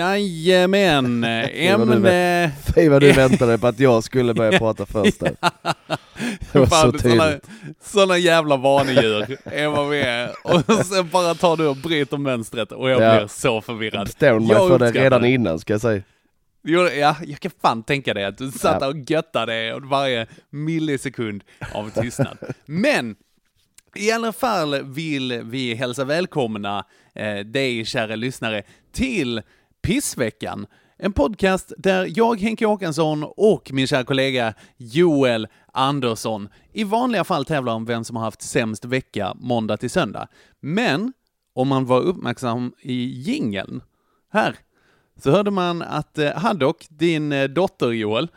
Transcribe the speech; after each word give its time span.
Jajamän, 0.00 1.24
ämne... 1.24 2.52
Fy 2.74 2.88
vad 2.88 3.02
du 3.02 3.12
väntade 3.16 3.58
på 3.58 3.66
att 3.66 3.80
jag 3.80 4.04
skulle 4.04 4.34
börja 4.34 4.58
prata 4.58 4.86
först 4.86 5.20
där. 5.20 5.34
Det 6.52 6.58
var 6.58 6.66
så 6.66 6.70
Fan, 6.70 6.98
tydligt. 6.98 7.48
såna 7.82 8.18
jävla 8.18 8.56
vanedjur 8.56 9.36
är 9.44 9.68
vad 9.68 9.88
vi 9.88 10.00
är. 10.00 10.30
Och 10.44 10.86
sen 10.86 11.08
bara 11.08 11.34
tar 11.34 11.56
du 11.56 11.66
och 11.66 11.76
bryter 11.76 12.16
mönstret 12.16 12.72
och 12.72 12.90
jag 12.90 13.02
Ja. 13.02 13.18
blir 13.18 13.28
så 13.28 13.60
förvirrad. 13.60 14.06
Bestämde 14.06 14.54
mig 14.54 14.68
för 14.68 14.78
det 14.78 14.90
redan 14.92 15.24
innan 15.24 15.58
ska 15.58 15.72
jag 15.74 15.80
säga. 15.80 16.02
Ja, 16.62 17.16
jag 17.26 17.40
kan 17.40 17.52
fan 17.62 17.82
tänka 17.82 18.14
dig 18.14 18.24
att 18.24 18.38
du 18.38 18.50
satt 18.50 18.72
Ja. 18.72 18.78
där 18.78 18.88
och 18.88 19.10
göttade 19.10 19.78
varje 19.82 20.26
millisekund 20.50 21.44
av 21.74 21.90
tystnad. 21.90 22.38
Men 22.66 23.16
i 23.96 24.10
alla 24.12 24.32
fall 24.32 24.82
vill 24.84 25.40
vi 25.44 25.74
hälsa 25.74 26.04
välkomna 26.04 26.84
eh, 27.14 27.38
dig, 27.38 27.84
kära 27.84 28.16
lyssnare, 28.16 28.62
till 28.92 29.42
Pissveckan. 29.90 30.66
En 30.98 31.12
podcast 31.12 31.72
där 31.78 32.08
jag, 32.16 32.40
Henke 32.40 32.66
Håkansson 32.66 33.24
och 33.36 33.70
min 33.72 33.86
kära 33.86 34.04
kollega 34.04 34.54
Joel 34.76 35.48
Andersson 35.72 36.48
i 36.72 36.84
vanliga 36.84 37.24
fall 37.24 37.44
tävlar 37.44 37.72
om 37.74 37.84
vem 37.84 38.04
som 38.04 38.16
har 38.16 38.22
haft 38.24 38.42
sämst 38.42 38.84
vecka 38.84 39.34
måndag 39.40 39.76
till 39.76 39.90
söndag. 39.90 40.28
Men 40.60 41.12
om 41.54 41.68
man 41.68 41.86
var 41.86 42.00
uppmärksam 42.00 42.72
i 42.80 42.92
jingeln 43.04 43.82
här 44.32 44.56
så 45.22 45.30
hörde 45.30 45.50
man 45.50 45.82
att 45.82 46.18
eh, 46.18 46.32
Haddock, 46.32 46.86
din 46.88 47.32
eh, 47.32 47.44
dotter 47.48 47.90
Joel, 47.90 48.28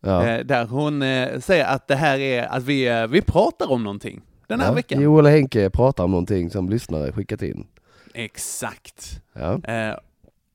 Ja. 0.00 0.26
eh, 0.26 0.44
där 0.46 0.66
hon 0.66 1.00
säger 1.42 1.64
att 1.64 1.88
det 1.88 1.96
här 1.96 2.18
är 2.18 2.46
att 2.46 2.62
vi, 2.64 3.06
vi 3.10 3.22
pratar 3.22 3.70
om 3.70 3.84
någonting 3.84 4.22
den 4.46 4.60
här 4.60 4.68
Ja. 4.68 4.74
veckan. 4.74 5.00
Joel 5.02 5.24
och 5.24 5.30
Henke 5.30 5.70
pratar 5.70 6.04
om 6.04 6.10
någonting 6.10 6.50
som 6.50 6.68
lyssnare 6.70 7.12
skickat 7.12 7.42
in. 7.42 7.66
Exakt. 8.14 9.20
Ja. 9.32 9.60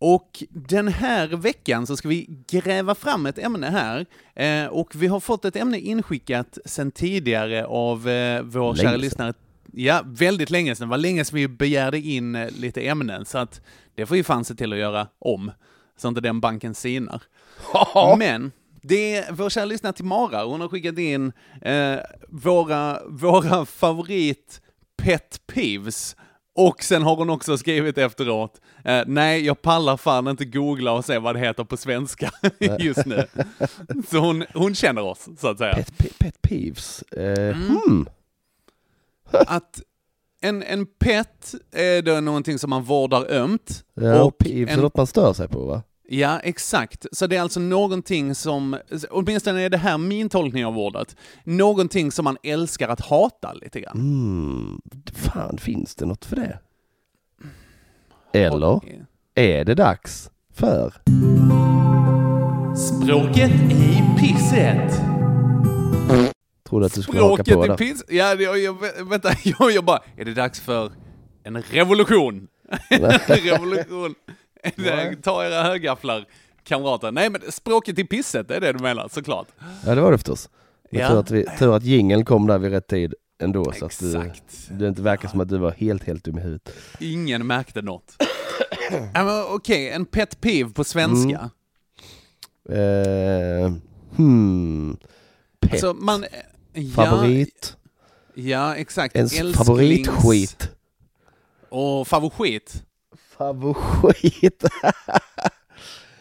Och 0.03 0.43
den 0.49 0.87
här 0.87 1.27
veckan 1.27 1.87
så 1.87 1.97
ska 1.97 2.09
vi 2.09 2.29
gräva 2.47 2.95
fram 2.95 3.25
ett 3.25 3.37
ämne 3.37 3.67
här. 3.67 4.05
Eh, 4.35 4.67
och 4.67 4.95
vi 4.95 5.07
har 5.07 5.19
fått 5.19 5.45
ett 5.45 5.55
ämne 5.55 5.79
inskickat 5.79 6.57
sedan 6.65 6.91
tidigare 6.91 7.65
av 7.65 8.09
eh, 8.09 8.41
vår 8.41 8.73
Länge 8.73 8.89
kära 8.89 8.97
lyssnare. 8.97 9.33
Ja, 9.73 10.01
väldigt 10.05 10.49
länge 10.49 10.75
sedan. 10.75 10.87
Det 10.87 10.91
var 10.91 10.97
länge 10.97 11.25
sedan 11.25 11.35
vi 11.35 11.47
begärde 11.47 11.99
in 11.99 12.35
eh, 12.35 12.49
lite 12.49 12.81
ämnen, 12.81 13.25
så 13.25 13.37
att 13.37 13.61
det 13.95 14.05
får 14.05 14.15
vi 14.15 14.23
fan 14.23 14.45
se 14.45 14.55
till 14.55 14.73
att 14.73 14.79
göra 14.79 15.07
om. 15.19 15.51
Så 15.97 16.07
inte 16.07 16.21
den 16.21 16.39
banken 16.39 16.75
sinar. 16.75 17.21
Men 18.17 18.51
det 18.81 19.15
är 19.15 19.31
vår 19.31 19.49
kära 19.49 19.65
lyssnare 19.65 19.93
Timara, 19.93 20.43
hon 20.43 20.61
har 20.61 20.67
skickat 20.67 20.97
in 20.97 21.31
eh, 21.61 21.97
våra, 22.29 22.99
våra 23.07 23.65
favorit 23.65 24.61
pet 24.97 25.41
peeves. 25.47 26.15
Och 26.55 26.83
sen 26.83 27.01
har 27.03 27.15
hon 27.15 27.29
också 27.29 27.57
skrivit 27.57 27.97
efteråt, 27.97 28.61
eh, 28.85 29.01
nej 29.07 29.45
jag 29.45 29.61
pallar 29.61 29.97
fan 29.97 30.27
inte 30.27 30.45
googla 30.45 30.91
och 30.91 31.05
se 31.05 31.17
vad 31.17 31.35
det 31.35 31.39
heter 31.39 31.63
på 31.63 31.77
svenska 31.77 32.31
just 32.79 33.05
nu. 33.05 33.25
Så 34.09 34.17
hon, 34.17 34.43
hon 34.53 34.75
känner 34.75 35.01
oss, 35.01 35.27
så 35.37 35.47
att 35.47 35.57
säga. 35.57 35.73
Pet, 35.75 36.17
pet, 36.19 36.41
peeves. 36.41 37.01
Eh, 37.01 37.31
Mm. 37.57 37.67
hmm. 37.67 38.05
Att 39.31 39.81
en, 40.41 40.63
en 40.63 40.85
pet 40.85 41.53
är 41.71 42.01
då 42.01 42.19
någonting 42.21 42.59
som 42.59 42.69
man 42.69 42.83
vårdar 42.83 43.31
ömt. 43.31 43.83
Ja, 43.93 44.23
och 44.23 44.37
peeves 44.37 44.77
är 44.77 44.81
något 44.81 44.95
man 44.97 45.07
stör 45.07 45.33
sig 45.33 45.47
på 45.47 45.59
va? 45.65 45.83
Ja, 46.13 46.39
exakt. 46.39 47.05
Så 47.11 47.27
det 47.27 47.35
är 47.35 47.41
alltså 47.41 47.59
någonting 47.59 48.35
som, 48.35 48.77
åtminstone 49.09 49.61
är 49.61 49.69
det 49.69 49.77
här 49.77 49.97
min 49.97 50.29
tolkning 50.29 50.65
av 50.65 50.77
ordet, 50.77 51.15
någonting 51.43 52.11
som 52.11 52.23
man 52.23 52.37
älskar 52.43 52.89
att 52.89 53.01
hata 53.01 53.53
lite 53.53 53.79
grann. 53.79 53.97
Mm. 53.97 54.81
Fan, 55.13 55.57
finns 55.57 55.95
det 55.95 56.05
något 56.05 56.25
för 56.25 56.35
det? 56.35 56.59
Eller 58.33 58.79
är 59.35 59.65
det 59.65 59.75
dags 59.75 60.29
för... 60.53 60.93
Språket 62.75 63.51
i 63.71 64.03
pisset. 64.19 65.01
Trodde 66.69 66.85
att 66.85 66.93
du 66.93 67.01
skulle 67.01 67.21
haka 67.21 67.43
på 67.43 67.49
Språket 67.49 67.65
i 67.65 67.67
där. 67.67 67.77
piss... 67.77 68.03
Ja, 68.07 68.33
jag, 68.33 68.59
jag, 68.59 68.77
vänta, 69.09 69.29
jag, 69.43 69.71
jag 69.71 69.85
bara, 69.85 69.99
är 70.17 70.25
det 70.25 70.33
dags 70.33 70.59
för 70.59 70.91
en 71.43 71.61
revolution? 71.61 72.47
Revolution. 73.27 74.15
Ta 75.23 75.45
era 75.45 75.63
högafflar, 75.63 76.25
kamrater. 76.63 77.11
Nej, 77.11 77.29
men 77.29 77.41
språket 77.51 77.99
i 77.99 78.03
pisset, 78.03 78.47
det 78.47 78.55
är 78.55 78.61
det 78.61 78.71
du 78.73 78.79
menar, 78.79 79.07
såklart. 79.07 79.47
Ja 79.85 79.95
det 79.95 80.01
var 80.01 80.11
det 80.11 80.17
förstås. 80.17 80.49
Men 80.91 81.01
Ja. 81.01 81.09
tur, 81.09 81.19
att 81.19 81.31
vi, 81.31 81.45
tur 81.59 81.75
att 81.75 81.83
jingeln 81.83 82.25
kom 82.25 82.47
där 82.47 82.57
vid 82.57 82.71
rätt 82.71 82.87
tid 82.87 83.13
ändå 83.43 83.71
så 83.71 83.85
att 83.85 83.99
du, 83.99 84.17
Exakt. 84.17 84.43
det 84.71 84.87
inte 84.87 85.01
verkar 85.01 85.29
som 85.29 85.39
att 85.41 85.49
du 85.49 85.57
var 85.57 85.71
helt, 85.71 86.03
helt 86.03 86.23
dum 86.23 86.37
i 86.37 86.41
huvudet. 86.41 86.69
Ingen 86.99 87.47
märkte 87.47 87.81
något. 87.81 88.15
ja, 89.13 89.23
men 89.23 89.43
Okej, 89.49 89.89
en 89.89 90.05
pet 90.05 90.41
peeve 90.41 90.69
på 90.73 90.83
svenska. 90.83 91.49
Eh, 92.69 93.73
hmm. 94.15 94.97
Pet. 95.59 95.71
Alltså 95.71 95.93
man... 95.93 96.25
Ja, 96.73 96.91
Favorit. 97.05 97.77
Ja, 98.33 98.75
exakt. 98.75 99.15
Ens 99.15 99.33
Älsklings- 99.33 99.53
favoritskit. 99.57 100.69
Och 101.69 102.07
favorit. 102.07 102.83
Favorit. 103.41 104.63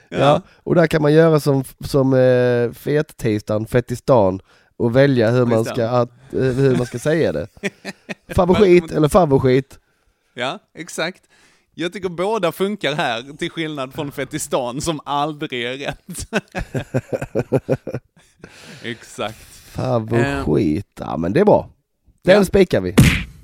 ja. 0.09 0.43
och 0.63 0.75
där 0.75 0.87
kan 0.87 1.03
man 1.03 1.13
göra 1.13 1.41
som, 1.41 1.65
som 1.85 2.15
eh, 2.15 2.73
fet-tisdagen, 2.73 3.67
fettistan 3.67 4.41
och 4.77 4.97
välja 4.97 5.31
hur 5.31 5.47
man, 5.47 5.65
ska, 5.65 5.89
att, 5.89 6.11
eh, 6.33 6.41
hur 6.41 6.77
man 6.77 6.87
ska 6.87 6.99
säga 6.99 7.33
det. 7.33 7.49
Favorit 8.35 8.91
eller 8.91 9.09
favorit. 9.09 9.79
Ja, 10.35 10.59
exakt. 10.75 11.23
Jag 11.75 11.93
tycker 11.93 12.09
båda 12.09 12.53
funkar 12.53 12.95
här, 12.95 13.37
till 13.37 13.51
skillnad 13.51 13.95
från 13.95 14.13
Fetistan 14.13 14.81
som 14.81 15.01
aldrig 15.05 15.53
är 15.65 15.77
rätt. 15.77 16.27
exakt. 18.83 19.47
Favorit. 19.55 20.87
Ja 21.01 21.17
men 21.17 21.33
det 21.33 21.41
är 21.41 21.45
bra. 21.45 21.71
Den 22.23 22.37
Ja. 22.37 22.45
spikar 22.45 22.81
vi. 22.81 22.95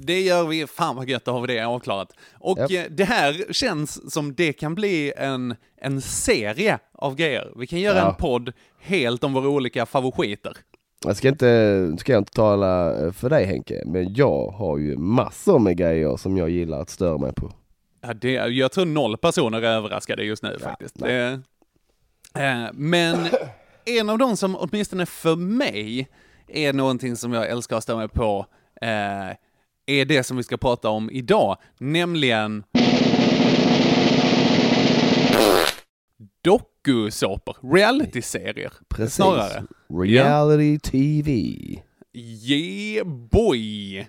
Det 0.06 0.20
gör 0.20 0.44
vi, 0.46 0.66
fan 0.66 0.96
vad 0.96 1.08
gött, 1.08 1.24
då 1.24 1.32
har 1.32 1.40
vi 1.40 1.46
det 1.54 1.60
avklarat. 1.66 2.12
Och 2.34 2.58
Japp. 2.58 2.70
eh, 2.70 2.82
det 2.90 3.04
här 3.04 3.52
känns 3.52 4.12
som 4.12 4.34
det 4.34 4.52
kan 4.52 4.74
bli 4.74 5.12
en, 5.16 5.54
en 5.80 6.00
serie 6.00 6.78
av 6.92 7.14
grejer. 7.14 7.52
Vi 7.56 7.66
kan 7.66 7.80
göra 7.80 7.98
Ja. 7.98 8.08
en 8.08 8.14
podd 8.14 8.52
helt 8.80 9.24
om 9.24 9.32
våra 9.32 9.48
olika 9.48 9.86
favoriter. 9.86 10.52
Jag 11.04 11.16
ska 11.16 11.28
inte, 11.28 11.92
ska 11.98 12.12
jag 12.12 12.20
inte 12.20 12.32
tala 12.32 13.04
eh, 13.06 13.12
för 13.12 13.30
dig 13.30 13.44
Henke, 13.46 13.82
men 13.86 14.14
jag 14.14 14.48
har 14.50 14.78
ju 14.78 14.96
massor 14.96 15.58
med 15.58 15.76
grejer 15.76 16.16
som 16.16 16.36
jag 16.36 16.50
gillar 16.50 16.80
att 16.80 16.90
störa 16.90 17.18
mig 17.18 17.32
på. 17.32 17.52
Ja, 18.00 18.14
det, 18.14 18.30
jag 18.32 18.72
tror 18.72 18.84
noll 18.84 19.16
personer 19.16 19.62
är 19.62 19.76
överraskade 19.76 20.24
just 20.24 20.42
nu 20.42 20.58
faktiskt. 20.58 20.98
nej. 20.98 21.38
Det, 22.34 22.40
eh, 22.42 22.66
men 22.72 23.28
en 23.84 24.08
av 24.10 24.18
de 24.18 24.36
som 24.36 24.56
åtminstone 24.56 25.06
för 25.06 25.36
mig 25.36 26.08
är 26.48 26.72
någonting 26.72 27.16
som 27.16 27.32
jag 27.32 27.48
älskar 27.48 27.76
att 27.76 27.82
störa 27.82 27.96
mig 27.96 28.08
på 28.08 28.46
eh, 28.82 29.36
är 29.86 30.04
det 30.04 30.22
som 30.22 30.36
vi 30.36 30.42
ska 30.42 30.56
prata 30.56 30.88
om 30.88 31.10
idag, 31.10 31.56
nämligen 31.78 32.64
dokusåpor, 36.44 37.56
realityserier 37.74 38.72
Precis. 38.88 39.14
snarare. 39.14 39.64
Reality 39.88 40.78
TV. 40.78 41.32
Yeah 42.14 43.06
boy! 43.06 44.08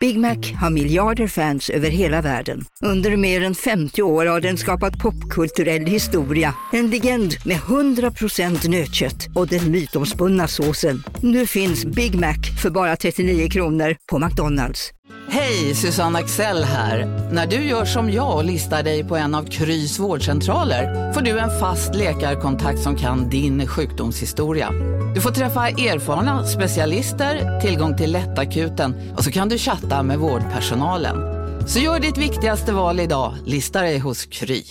Big 0.00 0.18
Mac 0.18 0.36
har 0.60 0.70
miljarder 0.70 1.26
fans 1.26 1.70
över 1.70 1.90
hela 1.90 2.22
världen. 2.22 2.64
Under 2.80 3.16
mer 3.16 3.42
än 3.42 3.54
50 3.54 4.02
år 4.02 4.26
har 4.26 4.40
den 4.40 4.56
skapat 4.56 4.98
popkulturell 4.98 5.86
historia. 5.86 6.54
En 6.72 6.90
legend 6.90 7.34
med 7.44 7.56
100% 7.56 8.68
nötkött 8.68 9.26
och 9.34 9.46
den 9.46 9.70
mytomspunna 9.70 10.48
såsen. 10.48 11.02
Nu 11.20 11.46
finns 11.46 11.84
Big 11.84 12.14
Mac 12.14 12.36
för 12.62 12.70
bara 12.70 12.96
39 12.96 13.48
kronor 13.48 13.96
på 14.10 14.18
McDonalds. 14.18 14.92
Hej, 15.28 15.74
Susanne 15.74 16.18
Axel 16.18 16.64
här. 16.64 17.28
När 17.32 17.46
du 17.46 17.56
gör 17.56 17.84
som 17.84 18.10
jag 18.10 18.36
och 18.36 18.44
listar 18.44 18.82
dig 18.82 19.04
på 19.04 19.16
en 19.16 19.34
av 19.34 19.44
Krys 19.44 19.98
vårdcentraler 19.98 21.12
får 21.12 21.20
du 21.20 21.38
en 21.38 21.60
fast 21.60 21.94
läkarkontakt 21.94 22.80
som 22.80 22.96
kan 22.96 23.30
din 23.30 23.66
sjukdomshistoria. 23.66 24.70
Du 25.16 25.22
får 25.22 25.30
träffa 25.30 25.68
erfarna 25.68 26.44
specialister, 26.44 27.60
tillgång 27.60 27.96
till 27.96 28.12
lättakuten 28.12 29.14
och 29.16 29.24
så 29.24 29.30
kan 29.30 29.48
du 29.48 29.58
chatta 29.58 30.02
med 30.02 30.18
vårdpersonalen. 30.18 31.16
Så 31.68 31.78
gör 31.78 32.00
ditt 32.00 32.18
viktigaste 32.18 32.72
val 32.72 33.00
idag, 33.00 33.34
listar 33.44 33.82
dig 33.82 33.98
hos 33.98 34.26
Kry. 34.26 34.62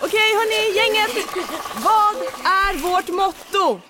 Okej 0.00 0.30
hörni, 0.38 0.76
gänget! 0.76 1.26
Vad 1.74 2.16
är 2.44 2.82
vårt 2.82 3.08
motto? 3.08 3.80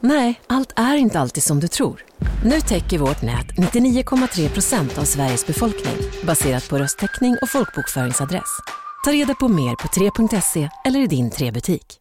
Nej, 0.00 0.40
allt 0.46 0.72
är 0.76 0.96
inte 0.96 1.20
alltid 1.20 1.42
som 1.42 1.60
du 1.60 1.68
tror. 1.68 2.04
Nu 2.44 2.60
täcker 2.60 2.98
vårt 2.98 3.22
nät 3.22 3.46
99,3 3.46 4.48
procent 4.48 4.98
av 4.98 5.04
Sveriges 5.04 5.46
befolkning 5.46 5.96
baserat 6.22 6.68
på 6.68 6.78
röstteckning 6.78 7.36
och 7.42 7.50
folkbokföringsadress. 7.50 8.58
Ta 9.04 9.12
reda 9.12 9.34
på 9.34 9.48
mer 9.48 9.74
på 9.74 9.88
3.se 9.88 10.68
eller 10.84 11.00
i 11.00 11.06
din 11.06 11.30
3-butik. 11.30 11.98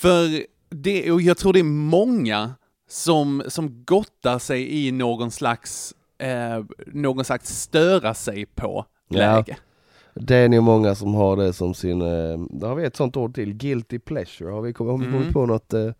För 0.00 0.44
det, 0.70 1.10
och 1.12 1.22
jag 1.22 1.38
tror 1.38 1.52
det 1.52 1.58
är 1.60 1.64
många 1.64 2.54
som, 2.88 3.42
som 3.48 3.84
gottar 3.84 4.38
sig 4.38 4.86
i 4.86 4.92
någon 4.92 5.30
slags, 5.30 5.94
eh, 6.18 6.64
någon 6.86 7.24
slags 7.24 7.60
störa 7.62 8.14
sig 8.14 8.46
på 8.46 8.84
Ja. 9.08 9.18
läge. 9.18 9.56
Det 10.14 10.36
är 10.36 10.48
nog 10.48 10.62
många 10.62 10.94
som 10.94 11.14
har 11.14 11.36
det 11.36 11.52
som 11.52 11.74
sin, 11.74 12.02
eh, 12.02 12.38
då 12.50 12.66
har 12.66 12.74
vi 12.74 12.84
ett 12.84 12.96
sånt 12.96 13.16
ord 13.16 13.34
till, 13.34 13.52
guilty 13.54 13.98
pleasure. 13.98 14.50
Har 14.50 14.60
vi 14.62 14.72
kommit, 14.72 15.06
vi 15.08 15.12
kommit 15.12 15.22
Mm. 15.22 15.32
på 15.32 15.46
något 15.46 15.72
eh, 15.74 15.90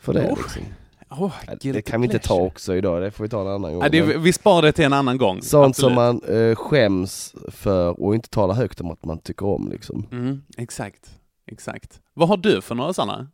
för 0.00 0.12
det 0.12 0.20
Oh, 0.30 0.38
liksom? 0.38 0.62
Oh, 1.10 1.32
Ja, 1.46 1.54
Det 1.72 1.82
kan 1.82 2.00
vi 2.00 2.04
inte 2.06 2.18
ta 2.18 2.34
också 2.40 2.76
idag, 2.76 3.02
det 3.02 3.10
får 3.10 3.24
vi 3.24 3.30
ta 3.30 3.40
en 3.40 3.46
annan 3.48 3.72
gång. 3.72 3.82
Ja, 3.82 3.88
det, 3.88 4.02
vi 4.02 4.32
sparar 4.32 4.62
det 4.62 4.72
till 4.72 4.84
en 4.84 4.92
annan 4.92 5.18
gång. 5.18 5.42
sånt 5.42 5.66
Absolut. 5.68 5.76
som 5.76 5.94
man 5.94 6.20
eh, 6.48 6.54
skäms 6.56 7.34
för 7.48 8.00
och 8.00 8.14
inte 8.14 8.28
talar 8.28 8.54
högt 8.54 8.80
om 8.80 8.90
att 8.90 9.04
man 9.04 9.18
tycker 9.18 9.46
om 9.46 9.68
liksom. 9.72 10.06
Mm, 10.12 10.42
exakt, 10.56 11.10
exakt. 11.46 12.00
Vad 12.14 12.28
har 12.28 12.36
du 12.36 12.62
för 12.62 12.74
några 12.74 12.92
sådana? 12.92 13.28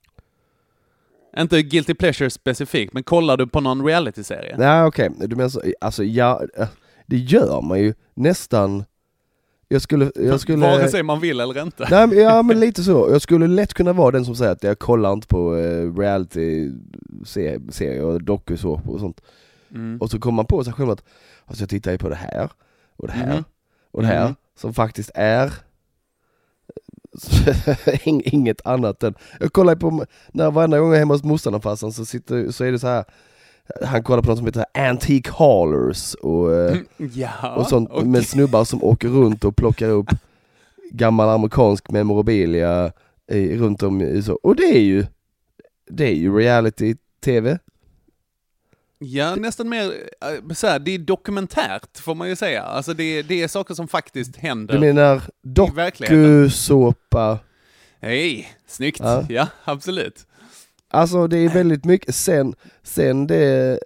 Inte 1.38 1.62
guilty 1.62 1.94
pleasure 1.94 2.31
specifikt, 2.31 2.93
men 2.93 3.03
kollar 3.03 3.37
du 3.37 3.47
på 3.47 3.61
någon 3.61 3.87
reality-serie? 3.87 4.56
Nej 4.59 4.85
okej, 4.85 5.11
du 5.19 5.37
menar 5.37 5.49
så, 5.49 5.62
alltså 5.81 6.05
ja, 6.05 6.43
eh, 6.59 6.69
det 7.06 7.17
gör 7.17 7.61
man 7.62 7.81
ju 7.81 7.94
nästan 8.14 8.85
Jag 9.69 9.82
skulle, 9.82 10.12
jag 10.14 10.41
skulle 10.44 10.59
Vare 10.59 10.88
sig 10.88 11.03
man 11.03 11.20
vill 11.20 11.41
eller 11.41 11.62
inte. 11.62 11.87
Nej, 11.91 12.06
men, 12.06 12.19
ja 12.19 12.43
men 12.49 12.61
lite 12.61 12.82
så, 12.82 13.09
jag 13.12 13.23
skulle 13.23 13.47
lätt 13.47 13.75
kunna 13.75 13.93
vara 13.93 14.11
den 14.11 14.25
som 14.25 14.35
säger 14.35 14.53
att 14.53 14.62
jag 14.62 14.79
kollar 14.79 15.12
inte 15.12 15.26
på 15.26 15.56
eh, 15.56 15.97
reality-serier 15.97 18.19
dokusåpor 18.19 18.94
och 18.94 19.00
sånt 19.00 19.20
Mm. 19.75 19.99
Och 20.00 20.11
så 20.11 20.19
kommer 20.20 20.37
man 20.37 20.47
på 20.47 20.65
sig 20.65 20.73
själv 20.73 20.91
att 20.91 21.05
alltså 21.44 21.62
jag 21.62 21.70
tittar 21.70 21.93
ju 21.93 21.99
på 21.99 22.08
det 22.08 22.15
här 22.15 22.50
och 22.97 23.06
det 23.06 23.12
här 23.12 23.35
Mhm. 23.35 23.44
och 23.91 24.03
det 24.03 24.08
här 24.08 24.25
Mhm. 24.26 24.35
som 24.56 24.75
faktiskt 24.75 25.11
är 25.15 25.53
inget 28.05 28.67
annat 28.67 29.03
än, 29.03 29.14
jag 29.41 29.53
kollar 29.53 29.76
på, 29.76 30.05
när 30.32 30.50
varenda 30.50 30.79
gång 30.79 30.88
jag 30.88 30.94
är 30.97 30.99
hemma 30.99 31.14
hos 31.14 31.25
morsan 31.25 31.55
och 31.55 31.62
farsan 31.62 31.93
så, 31.93 32.05
sitter, 32.05 32.50
så 32.50 32.64
är 32.64 32.73
det 32.73 32.79
så 32.79 32.87
här 32.87 33.05
han 33.85 34.03
kollar 34.03 34.23
på 34.23 34.29
något 34.29 34.38
som 34.38 34.47
heter 34.47 34.64
Antique 34.75 35.32
Haulers 35.32 36.14
och, 36.14 36.55
eh, 36.55 36.76
Ja, 36.97 37.55
och 37.56 37.67
sånt 37.67 37.88
okej. 37.93 38.09
med 38.09 38.26
snubbar 38.26 38.64
som 38.64 38.85
åker 38.85 39.09
runt 39.09 39.44
och 39.44 39.56
plockar 39.56 39.88
upp 39.88 40.09
gammal 40.91 41.29
amerikansk 41.29 41.91
memorabilia 41.91 42.93
i, 43.32 43.56
runt 43.56 43.82
om 43.82 44.00
i 44.00 44.23
så, 44.23 44.38
och 44.43 44.56
det 44.56 44.76
är 44.76 44.81
ju 44.81 45.06
det 45.91 46.05
är 46.05 46.15
ju 46.15 46.38
reality-tv. 46.38 47.58
Ja, 49.04 49.34
nästan 49.34 49.69
mer 49.69 49.93
äh, 50.20 50.54
så 50.54 50.66
här, 50.66 50.78
det 50.78 50.90
är 50.90 50.99
dokumentärt 50.99 51.99
får 51.99 52.14
man 52.14 52.28
ju 52.28 52.37
säga. 52.37 52.62
Alltså 52.62 52.94
det, 52.94 53.22
det 53.22 53.43
är 53.43 53.49
saker 53.49 53.75
som 53.75 53.88
faktiskt 53.88 54.37
händer 54.37 54.75
Du 54.75 54.81
menar 54.81 55.22
dokusåpa, 55.43 57.38
Hej, 58.00 58.49
snyggt. 58.66 59.00
Ja. 59.00 59.26
Ja. 59.28 59.49
absolut. 59.64 60.26
alltså 60.88 61.26
det 61.26 61.38
är 61.38 61.49
väldigt 61.49 61.84
mycket, 61.84 62.14
sen, 62.14 62.54
sen 62.82 63.26
det 63.26 63.78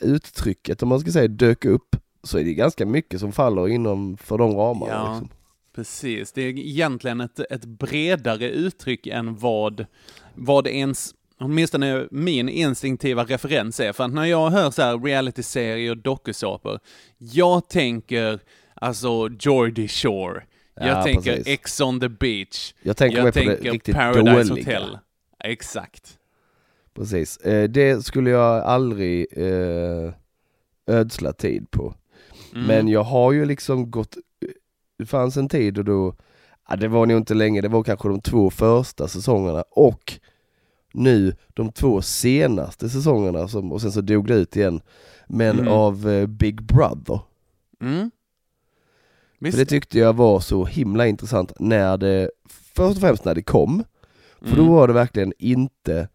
uttrycket 0.00 0.82
om 0.82 0.88
man 0.88 1.00
ska 1.00 1.10
säga 1.10 1.28
dök 1.28 1.64
upp 1.64 1.96
så 2.22 2.38
är 2.38 2.44
det 2.44 2.54
ganska 2.54 2.86
mycket 2.86 3.20
som 3.20 3.32
faller 3.32 3.68
inom 3.68 4.16
för 4.16 4.38
de 4.38 4.54
ramarna. 4.54 4.92
Ja. 4.92 5.12
Liksom. 5.12 5.28
Precis, 5.74 6.32
det 6.32 6.42
är 6.42 6.58
egentligen 6.58 7.20
ett, 7.20 7.40
ett 7.50 7.64
bredare 7.64 8.50
uttryck 8.50 9.06
än 9.06 9.36
vad, 9.36 9.86
vad 10.34 10.66
ens, 10.66 11.14
åtminstone 11.40 12.06
min 12.10 12.48
instinktiva 12.48 13.24
referens 13.24 13.80
är. 13.80 13.92
För 13.92 14.04
att 14.04 14.12
när 14.12 14.24
jag 14.24 14.50
hör 14.50 14.70
så 14.70 14.82
här 14.82 14.98
reality-serier 14.98 15.90
och 15.90 15.96
dokusåpor, 15.96 16.80
jag 17.18 17.68
tänker 17.68 18.40
alltså 18.74 19.28
Geordie 19.40 19.88
Shore, 19.88 20.42
jag 20.74 20.88
Ja, 20.88 21.02
tänker 21.02 21.36
precis. 21.36 21.46
Ex 21.46 21.80
on 21.80 22.00
the 22.00 22.08
beach, 22.08 22.74
Jag 22.82 22.96
tänker 22.96 23.18
jag 23.24 23.34
tänker 23.34 23.92
Paradise 23.92 24.48
dåliga. 24.48 24.78
Hotel. 24.78 24.98
Exakt. 25.44 26.18
Precis, 26.94 27.36
eh, 27.36 27.68
det 27.68 28.04
skulle 28.04 28.30
jag 28.30 28.62
aldrig 28.62 29.26
eh, 29.36 30.12
ödsla 30.86 31.32
tid 31.32 31.70
på. 31.70 31.94
Mm. 32.54 32.66
Men 32.66 32.88
jag 32.88 33.02
har 33.02 33.32
ju 33.32 33.44
liksom 33.44 33.90
gått, 33.90 34.16
det 34.98 35.06
fanns 35.06 35.36
en 35.36 35.48
tid 35.48 35.78
och 35.78 35.84
då, 35.84 36.14
ja, 36.68 36.76
det 36.76 36.88
var 36.88 37.06
nog 37.06 37.16
inte 37.18 37.34
länge, 37.34 37.60
det 37.60 37.68
var 37.68 37.82
kanske 37.82 38.08
de 38.08 38.20
två 38.20 38.50
första 38.50 39.08
säsongerna 39.08 39.64
och 39.70 40.12
nu 40.92 41.34
de 41.48 41.72
två 41.72 42.02
senaste 42.02 42.88
säsongerna 42.88 43.48
som, 43.48 43.72
och 43.72 43.80
sen 43.82 43.92
så 43.92 44.00
dog 44.00 44.26
det 44.26 44.34
ut 44.34 44.56
igen. 44.56 44.80
Men 45.26 45.58
Mm. 45.58 45.72
av 45.72 46.08
eh, 46.08 46.26
Big 46.26 46.62
Brother. 46.62 47.20
Mm. 47.80 48.10
För 49.40 49.58
det 49.58 49.66
tyckte 49.66 49.98
jag 49.98 50.12
var 50.12 50.40
så 50.40 50.64
himla 50.64 51.06
intressant 51.06 51.52
när 51.58 51.96
det, 51.96 52.30
först 52.74 52.96
och 52.96 53.00
främst 53.00 53.24
när 53.24 53.34
det 53.34 53.42
kom, 53.42 53.84
för 54.40 54.56
då 54.56 54.62
Mm. 54.62 54.72
var 54.74 54.86
det 54.88 54.94
verkligen 54.94 55.32
inte 55.38 56.08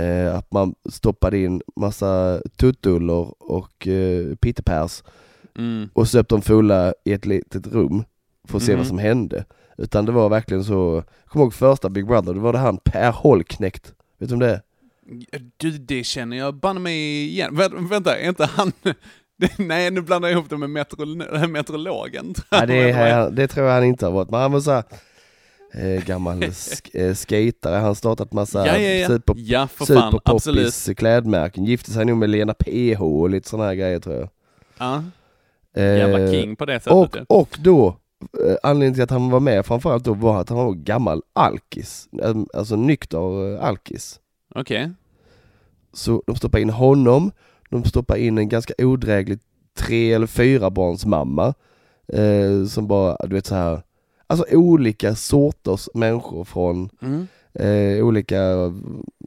eh, 0.00 0.34
att 0.36 0.52
man 0.52 0.74
stoppade 0.90 1.38
in 1.38 1.62
massa 1.76 2.40
tuttullor 2.56 3.34
och 3.38 3.88
eh, 3.88 4.34
pittepärs 4.34 5.02
Mm. 5.58 5.88
och 5.92 6.08
söp 6.08 6.28
dem 6.28 6.42
fulla 6.42 6.94
i 7.04 7.12
ett 7.12 7.26
litet 7.26 7.66
rum 7.66 8.04
för 8.44 8.56
att 8.56 8.62
se 8.62 8.74
vad 8.76 8.86
som 8.86 8.98
hände. 8.98 9.44
Utan 9.78 10.06
det 10.06 10.12
var 10.12 10.28
verkligen 10.28 10.64
så, 10.64 11.02
jag 11.24 11.30
kommer 11.32 11.44
ihåg 11.44 11.54
första 11.54 11.88
Big 11.88 12.06
Brother, 12.06 12.34
då 12.34 12.40
var 12.40 12.52
det 12.52 12.58
han 12.58 12.78
Per 12.84 13.10
Holknekt, 13.12 13.92
vet 14.18 14.28
du 14.28 14.34
om 14.34 14.40
det 14.40 14.50
är? 14.50 14.60
Du, 15.56 15.70
det 15.70 16.04
känner 16.04 16.36
jag 16.36 16.54
banne 16.54 16.80
mig 16.80 17.24
igen. 17.28 17.56
Vä- 17.56 17.88
vänta, 17.88 18.16
är 18.18 18.28
inte 18.28 18.44
han... 18.46 18.72
Nej, 19.58 19.90
nu 19.90 20.00
blandar 20.00 20.28
jag 20.28 20.36
ihop 20.38 20.50
det 20.50 20.56
med 20.56 20.70
metro, 20.70 21.06
meteorologen. 21.48 22.34
jag. 22.50 22.68
det, 22.68 22.90
är, 22.90 23.30
det 23.30 23.48
tror 23.48 23.66
jag 23.66 23.74
han 23.74 23.84
inte 23.84 24.06
har 24.06 24.12
varit, 24.12 24.30
men 24.30 24.40
han 24.40 24.52
var 24.52 24.60
såhär 24.60 24.82
eh, 25.74 26.04
gammal 26.04 26.38
sk- 26.42 26.90
eh, 27.08 27.14
skatare, 27.14 27.74
han 27.76 27.94
startat 27.94 28.32
massa 28.32 28.66
Ja, 28.66 28.78
ja, 28.78 28.90
ja. 28.90 29.06
super, 29.06 29.34
Ja, 29.38 29.68
för 29.68 29.86
fan, 29.86 30.20
absolut. 30.24 30.74
superpoppis 30.74 30.98
klädmärken, 30.98 31.64
gifte 31.64 31.90
sig 31.90 32.04
nog 32.04 32.16
med 32.18 32.30
Lena 32.30 32.54
PH 32.54 33.02
och 33.02 33.30
lite 33.30 33.48
sådana 33.48 33.68
här 33.68 33.74
grejer 33.74 33.98
tror 34.00 34.16
jag. 34.16 34.28
Ja, 34.78 35.02
Eh, 35.76 35.84
jävla 35.98 36.32
king 36.32 36.56
på 36.56 36.66
det 36.66 36.80
sättet. 36.80 36.92
och, 36.92 37.16
och 37.40 37.58
då, 37.60 37.96
anledningen 38.62 38.94
till 38.94 39.02
att 39.02 39.10
han 39.10 39.30
var 39.30 39.40
med 39.40 39.66
framförallt 39.66 40.04
då 40.04 40.14
var 40.14 40.40
att 40.40 40.48
han 40.48 40.58
var 40.58 40.72
gammal 40.72 41.22
alkis, 41.32 42.08
eh, 42.22 42.34
alltså 42.54 42.76
nykter 42.76 43.54
eh, 43.54 43.64
alkis. 43.64 44.20
Okej. 44.54 44.90
Så 45.92 46.22
de 46.26 46.36
stoppar 46.36 46.58
in 46.58 46.70
honom, 46.70 47.30
de 47.70 47.84
stoppar 47.84 48.16
in 48.16 48.38
en 48.38 48.48
ganska 48.48 48.74
odräglig 48.78 49.38
tre 49.78 50.12
eller 50.12 50.26
fyra 50.26 50.70
barns 50.70 51.06
mamma 51.06 51.54
eh, 52.12 52.64
som 52.68 52.86
bara, 52.88 53.16
du 53.26 53.34
vet 53.34 53.46
så 53.46 53.54
här 53.54 53.82
Alltså 54.30 54.46
olika 54.56 55.14
sorters 55.14 55.88
människor 55.94 56.44
från 56.44 56.90
Mm. 57.02 57.26
eh, 57.54 58.04
olika, 58.06 58.36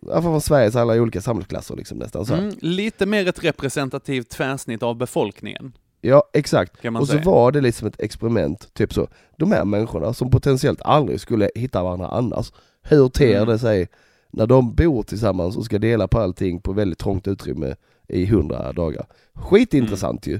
ja, 0.01 0.21
från 0.21 0.41
Sveriges 0.41 0.75
alla 0.75 0.93
olika 1.01 1.21
samhällsklasser 1.21 1.75
liksom 1.75 1.97
nästan 1.97 2.25
så. 2.25 2.33
Mm. 2.33 2.55
Lite 2.61 3.05
mer 3.05 3.27
ett 3.27 3.43
representativt 3.43 4.29
tvärsnitt 4.29 4.83
av 4.83 4.95
befolkningen, 4.95 5.73
Ja 6.01 6.23
exakt, 6.33 6.85
och 6.85 6.97
så 6.99 7.05
säga. 7.05 7.23
var 7.23 7.51
det 7.51 7.61
liksom 7.61 7.87
ett 7.87 7.99
experiment, 8.01 8.73
typ 8.73 8.93
så. 8.93 9.07
De 9.37 9.51
här 9.51 9.65
människorna 9.65 10.13
som 10.13 10.29
potentiellt 10.29 10.81
aldrig 10.81 11.19
skulle 11.19 11.49
hitta 11.55 11.83
varandra 11.83 12.07
annars, 12.07 12.51
hur 12.81 13.09
ter 13.09 13.35
Mm. 13.35 13.47
det 13.47 13.59
sig 13.59 13.87
när 14.31 14.47
de 14.47 14.75
bor 14.75 15.03
tillsammans 15.03 15.57
och 15.57 15.65
ska 15.65 15.79
dela 15.79 16.07
på 16.07 16.19
allting 16.19 16.61
på 16.61 16.73
väldigt 16.73 16.99
trångt 16.99 17.27
utrymme 17.27 17.75
i 18.07 18.25
hundra 18.25 18.73
dagar? 18.73 19.05
Skitintressant 19.33 20.27
ju. 20.27 20.39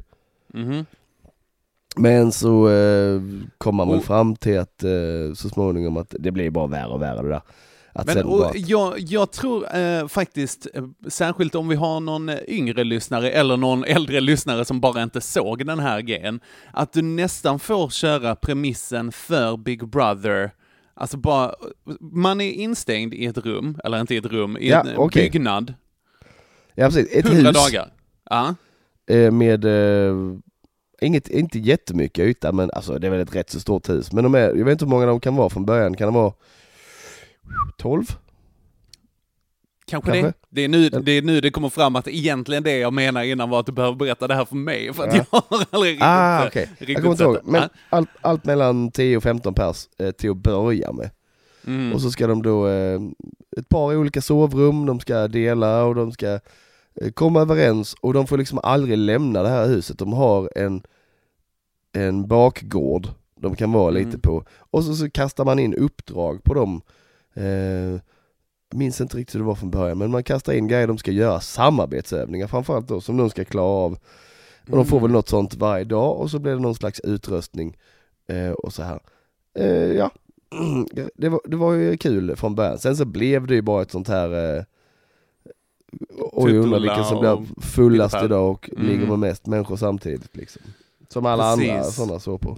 Mhm. 0.53 0.85
Men 1.95 2.31
så 2.31 2.69
eh, 2.69 3.21
kom 3.57 3.75
man 3.75 3.89
väl 3.89 3.99
fram 3.99 4.35
till 4.35 4.59
att 4.59 4.83
eh, 4.83 5.33
så 5.35 5.49
småningom 5.49 5.97
att 5.97 6.15
det 6.19 6.31
blir 6.31 6.49
bara 6.49 6.67
värre 6.67 6.87
och 6.93 7.01
värre 7.01 7.21
det 7.21 7.29
där. 7.29 7.41
Att 7.93 8.05
Men, 8.07 8.25
och 8.25 8.39
bara, 8.39 8.55
jag, 8.55 8.99
jag 8.99 9.31
tror 9.31 9.75
eh, 9.75 10.07
faktiskt, 10.07 10.67
eh, 10.73 10.83
särskilt 11.07 11.55
om 11.55 11.67
vi 11.67 11.75
har 11.75 11.99
någon 11.99 12.29
eh, 12.29 12.37
yngre 12.47 12.83
lyssnare 12.83 13.31
eller 13.31 13.57
någon 13.57 13.83
äldre 13.83 14.19
lyssnare 14.19 14.65
som 14.65 14.81
bara 14.81 15.03
inte 15.03 15.21
såg 15.21 15.65
den 15.65 15.79
här 15.79 16.01
grejen, 16.01 16.39
att 16.73 16.93
du 16.93 17.01
nästan 17.01 17.59
får 17.59 17.89
köra 17.89 18.35
premissen 18.35 19.11
för 19.11 19.57
Big 19.57 19.87
Brother 19.87 20.51
Alltså 20.93 21.17
bara, 21.17 21.55
man 21.99 22.41
är 22.41 22.51
instängd 22.51 23.13
i 23.13 23.25
ett 23.25 23.37
rum, 23.37 23.77
eller 23.83 24.01
inte 24.01 24.15
i 24.15 24.17
ett 24.17 24.25
rum, 24.25 24.57
i 24.57 24.69
Ja, 24.69 24.81
en 24.81 24.97
okej. 24.97 25.23
byggnad, 25.23 25.73
ja 26.75 26.85
precis, 26.85 27.07
ett 27.11 27.27
hundra 27.27 27.49
hus 27.49 27.57
dagar. 27.57 27.93
Ja. 28.29 28.55
eh, 29.09 29.31
med, 29.31 29.65
eh, 29.65 30.15
inget, 31.01 31.27
inte 31.27 31.59
jättemycket 31.59 32.25
yta 32.25 32.51
men 32.51 32.71
alltså 32.73 32.99
det 32.99 33.07
är 33.07 33.11
väl 33.11 33.19
ett 33.19 33.35
rätt 33.35 33.49
så 33.49 33.59
stort 33.59 33.89
hus. 33.89 34.11
Men 34.11 34.23
de 34.23 34.35
är, 34.35 34.39
jag 34.39 34.65
vet 34.65 34.71
inte 34.71 34.85
hur 34.85 34.89
många 34.89 35.05
de 35.05 35.19
kan 35.19 35.35
vara 35.35 35.49
från 35.49 35.65
början, 35.65 35.95
kan 35.95 36.07
det 36.07 36.19
vara 36.19 36.33
12? 37.77 38.03
Kanske, 39.85 40.11
Kanske. 40.11 40.27
det. 40.27 40.33
Det 40.49 40.61
är, 40.63 40.67
nu, 40.69 40.89
det 40.89 41.11
är 41.11 41.21
nu 41.21 41.41
det 41.41 41.51
kommer 41.51 41.69
fram 41.69 41.95
att 41.95 42.07
egentligen 42.07 42.63
det 42.63 42.77
jag 42.77 42.93
menar 42.93 43.23
innan 43.23 43.49
var 43.49 43.59
att 43.59 43.65
du 43.65 43.71
behöver 43.71 43.95
berätta 43.95 44.27
det 44.27 44.35
här 44.35 44.45
för 44.45 44.55
mig, 44.55 44.93
för 44.93 45.03
att 45.07 45.15
Ja. 45.15 45.25
jag 45.31 45.41
har 45.49 45.65
aldrig 45.71 45.91
riktigt, 45.91 46.05
Ah 46.07 46.41
eh, 46.41 46.47
okej, 46.47 46.63
riktigt 46.77 46.89
jag 46.89 46.97
kommer 46.97 47.11
inte 47.11 47.23
ihåg. 47.23 47.37
Men 47.43 47.69
allt, 47.89 48.09
allt 48.21 48.45
mellan 48.45 48.91
10 48.91 49.17
och 49.17 49.23
15 49.23 49.53
pers 49.53 49.87
eh, 49.99 50.11
till 50.11 50.29
att 50.31 50.37
börja 50.37 50.91
med. 50.91 51.09
Mm. 51.67 51.93
Och 51.93 52.01
så 52.01 52.11
ska 52.11 52.27
de 52.27 52.41
då, 52.41 52.67
eh, 52.67 52.99
ett 53.57 53.69
par 53.69 53.95
olika 53.95 54.21
sovrum, 54.21 54.85
de 54.85 54.99
ska 54.99 55.27
dela 55.27 55.83
och 55.83 55.95
de 55.95 56.11
ska 56.11 56.27
eh, 57.01 57.11
komma 57.13 57.41
överens 57.41 57.95
och 58.01 58.13
de 58.13 58.27
får 58.27 58.37
liksom 58.37 58.59
aldrig 58.63 58.97
lämna 58.97 59.43
det 59.43 59.49
här 59.49 59.67
huset. 59.67 59.99
De 59.99 60.13
har 60.13 60.49
en, 60.55 60.83
en 61.93 62.27
bakgård 62.27 63.07
de 63.39 63.55
kan 63.55 63.71
vara 63.71 63.89
Mm. 63.89 64.05
lite 64.05 64.19
på. 64.19 64.43
Och 64.57 64.83
så, 64.83 64.95
så 64.95 65.09
kastar 65.09 65.45
man 65.45 65.59
in 65.59 65.73
uppdrag 65.73 66.43
på 66.43 66.53
dem. 66.53 66.81
Eh, 67.33 67.45
jag 68.73 68.77
minns 68.77 69.01
inte 69.01 69.17
riktigt 69.17 69.35
hur 69.35 69.39
det 69.39 69.45
var 69.45 69.55
från 69.55 69.71
början, 69.71 69.97
men 69.97 70.11
man 70.11 70.23
kastar 70.23 70.53
in 70.53 70.67
grejer 70.67 70.87
de 70.87 70.97
ska 70.97 71.11
göra, 71.11 71.39
samarbetsövningar 71.39 72.47
framförallt 72.47 72.87
då, 72.87 73.01
som 73.01 73.17
de 73.17 73.29
ska 73.29 73.45
klara 73.45 73.65
av. 73.65 73.91
Och 74.69 74.77
de 74.77 74.85
får 74.85 74.97
Mm. 74.97 75.07
väl 75.07 75.11
något 75.11 75.29
sånt 75.29 75.55
varje 75.55 75.83
dag 75.83 76.17
och 76.19 76.31
så 76.31 76.39
blir 76.39 76.53
det 76.53 76.59
någon 76.59 76.75
slags 76.75 76.99
utröstning 76.99 77.77
eh, 78.27 78.51
och 78.51 78.73
så 78.73 78.83
här. 78.83 78.99
Eh, 79.59 79.65
ja, 79.97 80.11
det 81.15 81.29
var, 81.29 81.41
det 81.45 81.55
var 81.55 81.73
ju 81.73 81.97
kul 81.97 82.35
från 82.35 82.55
början. 82.55 82.77
Sen 82.79 82.95
så 82.97 83.05
blev 83.05 83.47
det 83.47 83.55
ju 83.55 83.61
bara 83.61 83.81
ett 83.81 83.91
sånt 83.91 84.07
här 84.07 84.57
eh, 84.57 84.63
och 86.31 86.49
jag 86.49 86.57
undrar 86.57 86.79
vilken 86.79 87.05
som 87.05 87.19
blir 87.19 87.61
fullast 87.61 88.15
idag 88.23 88.49
och 88.51 88.69
Mm. 88.73 88.87
ligger 88.87 89.07
med 89.07 89.19
mest 89.19 89.45
människor 89.45 89.75
samtidigt 89.77 90.35
liksom. 90.37 90.61
Som 91.09 91.25
alla 91.25 91.43
andra 91.43 91.65
Precis. 91.77 91.95
sådana 91.95 92.19
såpor. 92.19 92.57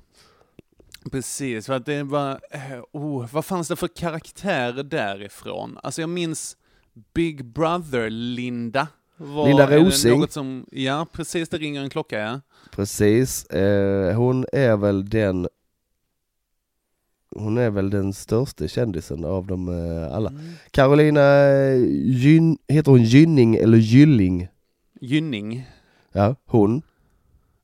Precis, 1.12 1.66
för 1.66 1.74
att 1.74 1.86
det 1.86 2.04
var, 2.04 2.32
eh, 2.52 2.84
oh, 2.92 3.28
vad 3.32 3.46
fanns 3.46 3.68
det 3.68 3.76
för 3.76 3.88
karaktärer 3.88 4.84
därifrån? 4.84 5.80
Alltså 5.84 6.02
jag 6.02 6.10
minns 6.10 6.58
Big 7.14 7.46
Brother-Linda. 7.46 8.88
Linda 9.46 9.78
Rosing. 9.78 10.20
Något 10.20 10.32
som, 10.32 10.66
ja, 10.72 11.08
precis, 11.12 11.50
det 11.50 11.58
ringer 11.58 11.82
en 11.82 11.90
klocka 11.90 12.20
ja. 12.20 12.42
Precis, 12.72 13.46
eh, 13.46 14.16
hon 14.16 14.46
är 14.54 14.78
väl 14.78 15.10
den 15.10 15.48
hon 17.36 17.58
är 17.58 17.70
väl 17.70 17.90
den 17.90 18.14
största 18.14 18.68
kändisen 18.68 19.26
av 19.26 19.48
dem 19.48 19.70
eh, 19.70 20.16
alla. 20.16 20.30
Mm. 20.30 20.52
Carolina 20.72 21.22
eh, 21.22 21.78
Gyn, 22.06 22.58
heter 22.68 22.92
hon 22.92 23.04
Gynning 23.04 23.56
eller 23.56 23.78
Gylling? 23.78 24.48
Gynning. 25.02 25.70
Ja, 26.12 26.36
hon. 26.46 26.82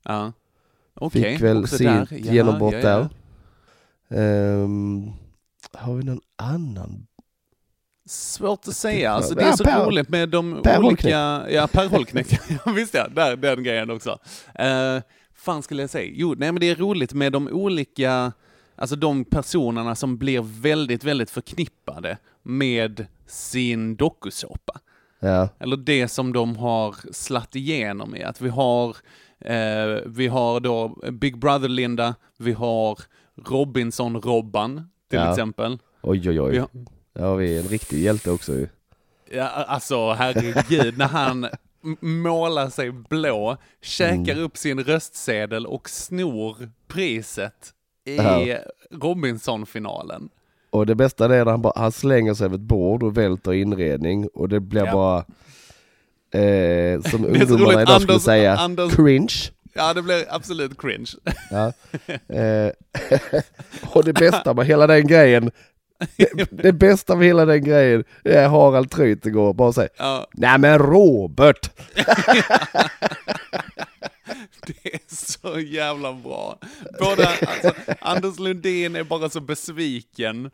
Ja. 0.04 0.32
Okej, 0.94 1.22
Fick 1.22 1.40
väl 1.40 1.58
också 1.58 1.76
sitt 1.76 1.86
där. 1.86 2.06
Ja, 2.10 2.32
genombrott 2.32 2.72
ja, 2.72 2.78
ja. 2.78 2.98
där. 2.98 3.08
Ehm, 4.10 5.12
har 5.72 5.94
vi 5.94 6.04
någon 6.04 6.20
annan? 6.36 7.06
Svårt 8.06 8.68
att 8.68 8.76
säga, 8.76 9.12
alltså 9.12 9.34
det 9.34 9.44
är 9.44 9.52
så 9.52 9.64
roligt 9.64 10.08
med 10.08 10.28
de 10.28 10.62
Per 10.62 10.84
olika... 10.84 11.10
Ja, 11.50 11.66
Per 11.72 11.88
Holknekt, 11.88 12.40
visst 12.76 12.94
ja, 12.94 13.08
där, 13.08 13.36
den 13.36 13.62
grejen 13.62 13.90
också. 13.90 14.10
Uh, 14.60 15.02
fan 15.34 15.62
skulle 15.62 15.82
jag 15.82 15.90
säga? 15.90 16.12
Jo, 16.14 16.34
nej 16.38 16.52
men 16.52 16.60
det 16.60 16.70
är 16.70 16.76
roligt 16.76 17.12
med 17.12 17.32
de 17.32 17.48
olika, 17.48 18.32
alltså 18.76 18.96
de 18.96 19.24
personerna 19.24 19.94
som 19.94 20.18
blir 20.18 20.60
väldigt, 20.62 21.04
väldigt 21.04 21.30
förknippade 21.30 22.18
med 22.42 23.06
sin 23.26 23.96
dokusåpa. 23.96 24.80
Ja, 25.20 25.48
Eller 25.58 25.76
det 25.76 26.08
som 26.08 26.32
de 26.32 26.56
har 26.56 27.12
slatt 27.12 27.56
igenom 27.56 28.16
i, 28.16 28.22
att 28.22 28.40
vi 28.40 28.48
har, 28.48 28.96
eh, 29.40 30.00
vi 30.06 30.26
har 30.26 30.60
då 30.60 30.88
Big 31.12 31.36
Brother-Linda, 31.36 32.14
vi 32.36 32.52
har 32.52 32.98
Robinson-Robban 33.46 34.82
till 35.10 35.18
Ja. 35.18 35.30
exempel. 35.30 35.78
oj 36.02 36.30
oj 36.30 36.40
oj. 36.40 36.50
Vi 36.52 36.58
har, 36.58 36.68
Ja, 37.12 37.34
vi 37.34 37.58
en 37.58 37.68
riktig 37.68 38.02
hjälte 38.02 38.30
också 38.30 38.52
ju. 38.52 38.68
Ja, 39.32 39.44
alltså 39.48 40.12
herregud, 40.12 40.98
när 40.98 41.08
han 41.08 41.46
målar 42.00 42.70
sig 42.70 42.90
blå, 42.90 43.56
käkar 43.82 44.32
Mm. 44.32 44.44
upp 44.44 44.56
sin 44.56 44.80
röstsedel 44.84 45.66
och 45.66 45.88
snor 45.90 46.70
priset 46.88 47.70
i 48.04 48.16
Ja. 48.16 48.58
Robinson-finalen. 48.90 50.28
Och 50.70 50.86
det 50.86 50.94
bästa 50.94 51.24
är 51.24 51.28
när 51.28 51.46
han, 51.46 51.62
bara, 51.62 51.72
han 51.76 51.92
slänger 51.92 52.34
sig 52.34 52.44
över 52.44 52.54
ett 52.54 52.60
bord 52.60 53.02
och 53.02 53.16
välter 53.18 53.52
inredning 53.52 54.28
och 54.34 54.48
det 54.48 54.60
blir 54.60 54.84
Ja. 54.86 54.92
bara 54.92 55.18
eh, 56.42 57.00
som 57.02 57.24
ungdomarna 57.24 57.82
idag 57.82 58.02
skulle 58.02 58.20
säga, 58.20 58.56
Anders- 58.56 58.94
cringe. 58.96 59.28
Ja, 59.72 59.94
det 59.94 60.02
blir 60.02 60.24
absolut 60.30 60.80
cringe. 60.80 61.10
Ja. 61.50 61.72
Eh, 62.36 62.72
och 63.92 64.04
det 64.04 64.12
bästa 64.12 64.54
med 64.54 64.66
hela 64.66 64.86
den 64.86 65.06
grejen, 65.06 65.50
det, 66.16 66.48
det 66.62 66.72
bästa 66.72 67.16
med 67.16 67.26
hela 67.26 67.44
den 67.44 67.64
grejen 67.64 68.04
är 68.24 68.48
Harald 68.48 68.90
Treutiger 68.90 69.52
bara 69.52 69.72
säger 69.72 69.90
Ja, 69.96 70.26
Nej 70.32 70.58
men 70.58 70.78
Robert! 70.78 71.70
det 74.66 74.94
är 74.94 75.00
så 75.14 75.60
jävla 75.60 76.12
bra. 76.12 76.58
Både, 77.00 77.28
alltså, 77.28 77.72
Anders 78.00 78.38
Lundin 78.38 78.96
är 78.96 79.04
bara 79.04 79.30
så 79.30 79.40
besviken. 79.40 80.50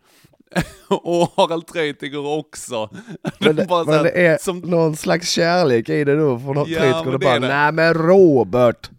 Och 0.89 1.33
Harald 1.37 1.67
Treutiger 1.67 2.27
också. 2.27 2.91
Men 3.39 3.57
det, 3.57 3.67
men 3.69 3.95
här, 3.95 4.03
det 4.03 4.27
är 4.27 4.39
som 4.39 4.59
någon 4.59 4.97
slags 4.97 5.31
kärlek 5.31 5.89
i 5.89 6.05
det 6.05 6.17
då 6.17 6.39
från 6.39 6.57
Ja, 6.57 6.65
Treutiger. 6.65 7.07
och 7.07 7.13
det 7.13 7.19
bara 7.19 7.39
det. 7.39 7.49
Nej 7.49 7.73
men 7.73 7.95
Robert! 7.95 8.91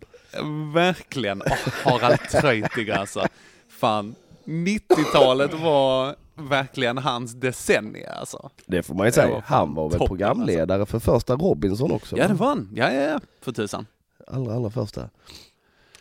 Verkligen. 0.74 1.42
Oh, 1.42 1.52
Harald 1.84 2.20
Treutiger 2.20 2.98
alltså. 2.98 3.26
Fan, 3.70 4.16
90-talet 4.46 5.54
var 5.54 6.16
verkligen 6.36 6.98
hans 6.98 7.34
decennie 7.34 8.10
alltså. 8.10 8.50
Det 8.66 8.84
får 8.84 8.96
man 8.96 9.06
ju 9.06 9.12
säga. 9.12 9.44
Han 9.46 9.74
var 9.76 9.90
väl 9.90 9.92
toppen, 10.00 10.08
programledare 10.08 10.86
för 10.86 11.00
första 11.00 11.36
Robinson 11.36 11.92
också? 11.92 12.18
Ja, 12.18 12.28
det 12.28 12.34
var 12.34 12.48
han. 12.48 12.70
Ja, 12.76 12.92
ja, 12.94 13.02
ja, 13.02 13.20
för 13.42 13.52
tusan. 13.52 13.86
Allra, 14.28 14.54
allra 14.56 14.70
första. 14.70 15.10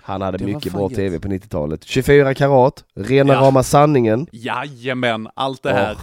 Han 0.00 0.22
hade 0.22 0.38
Det 0.38 0.44
mycket 0.44 0.72
bra 0.72 0.88
tv 0.88 1.20
på 1.20 1.28
90-talet. 1.28 1.84
24 1.84 2.34
karat, 2.34 2.84
rena 2.94 3.32
Ja. 3.32 3.40
rama 3.40 3.62
sanningen. 3.62 4.26
Jajamän, 4.32 5.28
allt 5.34 5.62
det 5.62 5.72
här. 5.72 5.96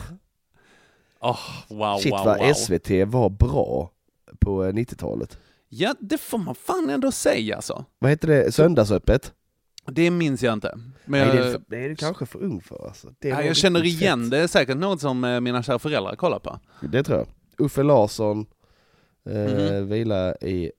Åh, 1.20 1.40
wow, 1.70 1.98
Shit 1.98 2.12
wow, 2.12 2.26
vad 2.26 2.38
wow. 2.40 2.54
SVT 2.54 2.90
var 3.08 3.30
bra 3.30 3.90
på 4.40 4.66
eh, 4.66 4.74
90-talet. 4.74 5.38
Ja, 5.76 5.96
det 6.00 6.18
får 6.18 6.38
man 6.38 6.56
fan 6.56 6.90
ändå 6.90 7.12
säga 7.12 7.56
alltså. 7.56 7.86
Vad 8.00 8.12
heter 8.12 8.28
det? 8.28 8.52
Söndagsöppet? 8.52 9.34
Det 9.92 10.12
minns 10.12 10.44
jag 10.44 10.54
inte. 10.54 10.74
Men 11.06 11.28
Nej, 11.28 11.28
jag, 11.28 11.38
det, 11.38 11.48
är, 11.50 11.52
för- 11.52 11.62
det 11.68 11.86
är 11.86 11.90
du 11.90 11.96
kanske 11.96 12.26
för 12.26 12.40
ung 12.44 12.62
för 12.62 12.86
alltså. 12.88 13.14
Det 13.20 13.28
ja, 13.28 13.36
var 13.36 13.44
jag 13.44 13.56
känner 13.56 13.86
igen 13.86 14.22
fett. 14.22 14.32
det. 14.32 14.38
är 14.38 14.48
säkert 14.48 14.78
något 14.78 15.02
som 15.02 15.24
eh, 15.24 15.40
mina 15.42 15.64
kära 15.64 15.80
föräldrar 15.80 16.16
kollar 16.16 16.40
på. 16.40 16.60
Det 16.82 17.04
tror 17.04 17.18
jag. 17.18 17.28
Uffe 17.66 17.84
Larsson, 17.84 18.46
eh, 19.30 19.36
Mhm. 19.36 19.88
vila 19.90 20.36
i 20.36 20.72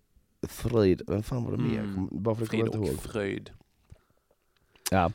frid. 0.49 1.03
Vem 1.09 1.23
fan 1.23 1.45
var 1.45 1.51
det 1.53 1.59
mer? 1.59 1.79
Mm. 1.81 2.09
Bara 2.11 2.35
för 2.35 2.47
kommer 2.47 2.65
Frid 2.65 2.75
och 2.81 2.87
ihåg. 2.89 2.99
fröjd. 3.01 3.51
Ja. 4.91 5.13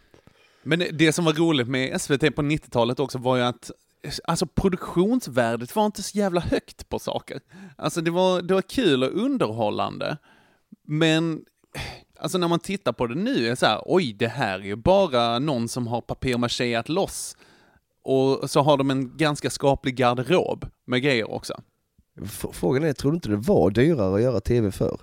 Men 0.63 0.83
det 0.91 1.13
som 1.13 1.25
var 1.25 1.33
roligt 1.33 1.67
med 1.67 2.01
SVT 2.01 2.31
på 2.35 2.41
90-talet 2.41 2.99
också 2.99 3.17
var 3.17 3.37
ju 3.37 3.43
att 3.43 3.71
Alltså 4.23 4.45
produktionsvärdet 4.45 5.75
var 5.75 5.85
inte 5.85 6.03
så 6.03 6.17
jävla 6.17 6.41
högt 6.41 6.89
på 6.89 6.99
saker. 6.99 7.39
Alltså 7.75 8.01
det 8.01 8.11
var, 8.11 8.41
det 8.41 8.53
var 8.53 8.61
kul 8.61 9.03
och 9.03 9.23
underhållande. 9.23 10.17
Men 10.83 11.45
alltså 12.19 12.37
när 12.37 12.47
man 12.47 12.59
tittar 12.59 12.93
på 12.93 13.07
det 13.07 13.15
nu 13.15 13.45
är 13.45 13.49
det 13.49 13.55
så 13.55 13.65
här, 13.65 13.81
oj 13.85 14.13
det 14.13 14.27
här 14.27 14.59
är 14.59 14.63
ju 14.63 14.75
bara 14.75 15.39
någon 15.39 15.69
som 15.69 15.87
har 15.87 16.01
papier-machéat 16.01 16.89
loss. 16.89 17.37
Och 18.03 18.49
så 18.49 18.61
har 18.61 18.77
de 18.77 18.91
en 18.91 19.17
ganska 19.17 19.49
skaplig 19.49 19.95
garderob 19.95 20.65
med 20.85 21.01
grejer 21.01 21.31
också. 21.31 21.61
F- 22.23 22.45
Frågan 22.51 22.83
är, 22.83 22.93
tror 22.93 23.11
du 23.11 23.15
inte 23.15 23.29
det 23.29 23.35
var 23.35 23.69
dyrare 23.71 24.15
att 24.15 24.21
göra 24.21 24.39
tv 24.39 24.71
för? 24.71 24.99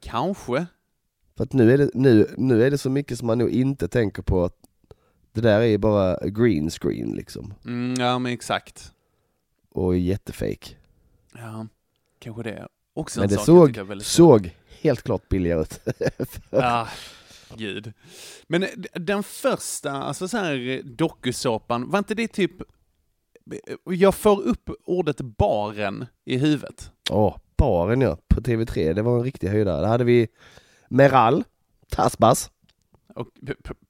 Kanske. 0.00 0.66
För 1.36 1.44
att 1.44 1.52
nu 1.52 1.72
är, 1.72 1.78
det, 1.78 1.90
nu, 1.94 2.34
nu 2.36 2.64
är 2.64 2.70
det 2.70 2.78
så 2.78 2.90
mycket 2.90 3.18
som 3.18 3.26
man 3.26 3.38
nog 3.38 3.50
inte 3.50 3.88
tänker 3.88 4.22
på 4.22 4.44
att 4.44 4.56
det 5.34 5.40
där 5.40 5.60
är 5.60 5.78
bara 5.78 6.16
green 6.28 6.70
screen 6.70 7.12
liksom. 7.14 7.54
Mm, 7.64 7.94
ja 7.98 8.18
men 8.18 8.32
exakt. 8.32 8.92
Och 9.70 9.96
jättefake. 9.98 10.74
Ja, 11.34 11.66
kanske 12.18 12.42
det. 12.42 12.68
Också 12.94 13.20
Men 13.20 13.28
en 13.28 13.36
det 13.36 13.40
sak 13.40 13.48
jag 13.48 13.56
såg, 13.56 13.76
är 13.76 13.84
väldigt 13.84 14.06
såg 14.06 14.50
helt 14.80 15.02
klart 15.02 15.28
billigare 15.28 15.60
ut. 15.60 15.80
Ah, 16.50 16.88
gud. 17.56 17.92
Men 18.46 18.62
eh, 18.62 18.68
den 18.92 19.22
första, 19.22 19.90
alltså 19.92 20.28
så 20.28 20.36
här 20.36 20.82
dokusåpan, 20.84 21.90
var 21.90 21.98
inte 21.98 22.14
det 22.14 22.28
typ... 22.28 22.52
Jag 23.84 24.14
får 24.14 24.42
upp 24.42 24.70
ordet 24.84 25.20
baren 25.20 26.06
i 26.24 26.36
huvudet. 26.36 26.92
Åh, 27.10 27.36
baren 27.56 28.00
ja, 28.00 28.18
på 28.28 28.40
TV3, 28.40 28.94
det 28.94 29.02
var 29.02 29.16
en 29.18 29.24
riktig 29.24 29.48
höjdare. 29.48 29.80
Där 29.80 29.88
hade 29.88 30.04
vi 30.04 30.28
Meral, 30.88 31.44
Tasbas, 31.88 32.50
Och 33.14 33.28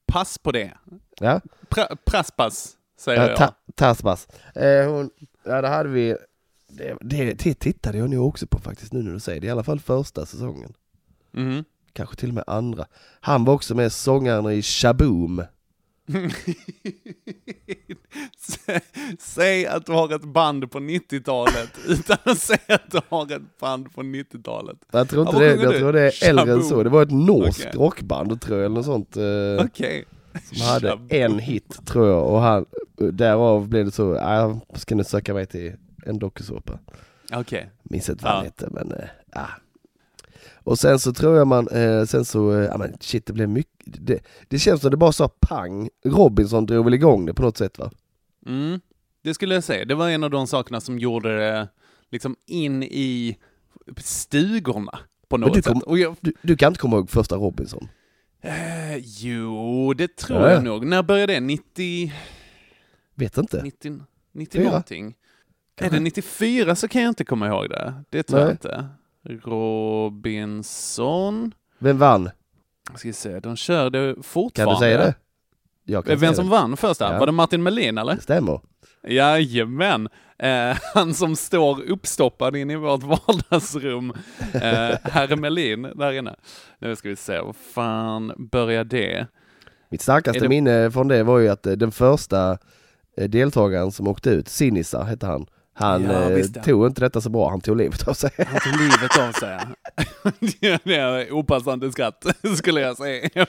pass 0.06 0.38
på 0.38 0.52
det. 0.52 0.72
Ja, 1.20 1.40
Pra, 1.68 1.88
praspas, 2.04 2.76
säger 2.98 3.20
ja 3.22 3.28
jag. 3.28 3.36
ta, 3.38 3.54
Tasbas. 3.74 4.28
Eh, 4.54 4.90
hon, 4.90 5.10
ja, 5.44 5.62
där 5.62 5.70
hade 5.70 5.88
vi, 5.88 6.16
det, 6.68 6.96
det, 7.00 7.34
det 7.44 7.54
tittade 7.54 7.98
jag 7.98 8.10
nog 8.10 8.28
också 8.28 8.46
på 8.46 8.58
faktiskt 8.58 8.92
nu 8.92 9.02
när 9.02 9.12
du 9.12 9.20
säger 9.20 9.40
det, 9.40 9.46
i 9.46 9.50
alla 9.50 9.62
fall 9.64 9.80
första 9.80 10.26
säsongen. 10.26 10.72
Mhm. 11.32 11.64
Kanske 11.92 12.16
till 12.16 12.28
och 12.28 12.34
med 12.34 12.44
andra. 12.46 12.86
Han 13.20 13.44
var 13.44 13.54
också 13.54 13.74
med 13.74 13.92
sångaren 13.92 14.50
i 14.50 14.62
Shaboom. 14.62 15.42
Sä- 18.48 18.80
Säg 19.18 19.66
att 19.66 19.86
du 19.86 19.92
har 19.92 20.14
ett 20.14 20.24
band 20.24 20.70
på 20.70 20.78
90-talet 20.78 21.70
utan 21.88 22.16
att 22.24 22.38
säga 22.38 22.58
att 22.68 22.90
du 22.90 23.00
har 23.08 23.32
ett 23.36 23.58
band 23.60 23.94
på 23.94 24.02
90-talet. 24.02 24.76
Jag 24.90 25.08
tror 25.08 25.24
Ja, 25.24 25.28
inte 25.30 25.38
vad 25.38 25.48
det, 25.58 25.62
jag 25.64 25.72
du? 25.74 25.78
tror 25.78 25.92
det 25.92 26.00
är 26.22 26.28
äldre 26.28 26.52
än 26.52 26.62
så. 26.62 26.82
Det 26.82 26.88
var 26.90 27.02
ett 27.02 27.10
norskt 27.10 27.60
Okej. 27.66 27.72
rockband 27.74 28.40
tror 28.40 28.58
jag, 28.58 28.64
eller 28.66 28.74
något 28.76 28.84
sånt. 28.84 29.16
Eh, 29.16 29.66
Okej. 29.66 30.04
Som 30.42 30.60
hade 30.66 30.98
en 31.08 31.38
hit 31.38 31.78
tror 31.86 32.08
jag 32.08 32.26
och 32.26 32.40
han, 32.40 32.64
därav 33.12 33.68
blev 33.68 33.84
det 33.84 33.90
så, 33.92 34.16
"Ah, 34.18 34.34
jag 34.70 34.78
ska 34.80 34.94
nu 34.94 35.04
söka 35.04 35.34
mig 35.34 35.46
till 35.46 35.72
en 36.06 36.18
dokusåpa. 36.18 36.78
Okej. 37.32 37.70
Minns 37.82 38.08
inte 38.08 38.24
vad 38.24 38.32
han 38.32 38.44
Ja. 38.44 38.44
hette 38.44 38.68
men, 38.70 38.92
eh, 38.92 39.08
ah. 39.32 39.48
Och 40.54 40.78
sen 40.78 40.98
så 40.98 41.12
tror 41.12 41.36
jag 41.36 41.46
man, 41.46 41.68
eh, 41.68 42.04
sen 42.04 42.24
så, 42.24 42.52
eh, 42.52 42.64
ja 42.64 42.78
men 42.78 42.96
shit 43.00 43.26
det 43.26 43.32
blev 43.32 43.48
mycket, 43.48 43.72
det, 44.06 44.20
det 44.48 44.58
känns 44.58 44.80
som 44.80 44.90
det 44.90 44.96
bara 44.96 45.12
sa 45.12 45.28
pang, 45.40 45.88
Robinson 46.04 46.66
drog 46.66 46.84
väl 46.84 46.94
igång 46.94 47.26
det 47.26 47.34
på 47.34 47.42
något 47.42 47.56
sätt 47.56 47.78
va? 47.78 47.90
Mm. 48.46 48.80
det 49.22 49.34
skulle 49.34 49.54
jag 49.54 49.64
säga. 49.64 49.84
Det 49.84 49.94
var 49.94 50.08
en 50.10 50.24
av 50.24 50.30
de 50.30 50.46
sakerna 50.46 50.80
som 50.80 50.98
gjorde 50.98 51.36
det 51.38 51.68
liksom 52.10 52.36
in 52.46 52.82
i 52.82 53.36
stugorna 53.96 54.98
på 55.28 55.38
Men 55.38 55.48
du, 55.50 55.56
något 55.56 55.64
kom, 55.66 55.80
sätt. 55.80 55.98
Jag, 55.98 56.16
du, 56.20 56.32
du 56.42 56.56
kan 56.56 56.68
inte 56.68 56.80
komma 56.80 56.96
ihåg 56.96 57.10
första 57.10 57.36
Robinson? 57.36 57.88
Eh, 58.44 58.96
jo, 58.96 59.94
det 59.94 60.16
tror 60.16 60.40
Ja. 60.42 60.50
jag 60.50 60.64
nog. 60.64 60.86
När 60.86 61.02
började 61.02 61.32
det? 61.32 61.40
90, 61.40 62.12
Vet 63.14 63.38
inte. 63.38 63.62
90, 63.62 64.00
90 64.32 64.58
Fyra? 64.58 64.64
någonting? 64.68 65.14
Är 65.80 65.90
det 65.90 66.00
94 66.00 66.76
så 66.76 66.88
kan 66.88 67.02
jag 67.02 67.08
inte 67.10 67.24
komma 67.24 67.46
ihåg 67.46 67.70
det. 67.70 67.94
Det 68.10 68.22
tror 68.22 68.40
jag 68.40 68.46
Nej. 68.46 68.52
inte. 68.52 68.88
Robinson. 69.50 71.54
Vem 71.78 71.98
vann? 71.98 72.30
Jag 72.90 72.98
ska 72.98 73.12
se, 73.12 73.40
de 73.40 73.56
körde 73.56 74.14
Kan 74.14 74.22
fortfarande. 74.22 74.74
du 74.74 74.78
säga 74.78 74.98
det? 74.98 75.14
Vem 76.06 76.34
som 76.34 76.44
det. 76.44 76.50
vann 76.50 76.76
första? 76.76 77.12
Ja. 77.12 77.18
Var 77.18 77.26
det 77.26 77.32
Martin 77.32 77.62
Melin 77.62 77.98
eller? 77.98 78.16
Stämmer. 78.16 78.60
Jajamän. 79.08 80.08
Eh, 80.38 80.76
han 80.94 81.14
som 81.14 81.36
står 81.36 81.82
uppstoppad 81.82 82.56
inne 82.56 82.72
i 82.72 82.76
vårt 82.76 83.02
vardagsrum. 83.02 84.12
Eh, 84.54 84.60
Herr 85.02 85.36
Melin 85.36 85.82
där 85.82 86.12
inne. 86.12 86.34
Nu 86.78 86.96
ska 86.96 87.08
vi 87.08 87.16
se, 87.16 87.38
vad 87.40 87.56
fan 87.56 88.32
börjar 88.52 88.84
det? 88.84 89.26
Mitt 89.90 90.02
starkaste 90.02 90.40
det- 90.40 90.48
minne 90.48 90.90
från 90.90 91.08
det 91.08 91.22
var 91.22 91.38
ju 91.38 91.48
att 91.48 91.66
eh, 91.66 91.72
den 91.72 91.92
första 91.92 92.58
eh, 93.16 93.28
deltagaren 93.28 93.92
som 93.92 94.08
åkte 94.08 94.30
ut, 94.30 94.48
Sinisa 94.48 95.02
hette 95.02 95.26
han, 95.26 95.46
han 95.76 96.04
Ja, 96.04 96.12
eh, 96.22 96.28
visst, 96.28 96.56
ja. 96.56 96.62
tog 96.62 96.86
inte 96.86 97.00
detta 97.00 97.20
så 97.20 97.30
bra, 97.30 97.50
han 97.50 97.60
tog 97.60 97.76
livet 97.76 98.08
av 98.08 98.14
sig. 98.14 98.30
Han 98.36 98.60
tog 98.60 98.80
livet 98.80 99.18
av 99.18 99.32
sig. 99.32 99.58
Ja, 100.60 100.78
det 100.84 100.94
är 100.94 101.32
opassande 101.32 101.92
skratt 101.92 102.26
skulle 102.56 102.80
jag 102.80 102.96
säga. 102.96 103.30
Jag 103.34 103.46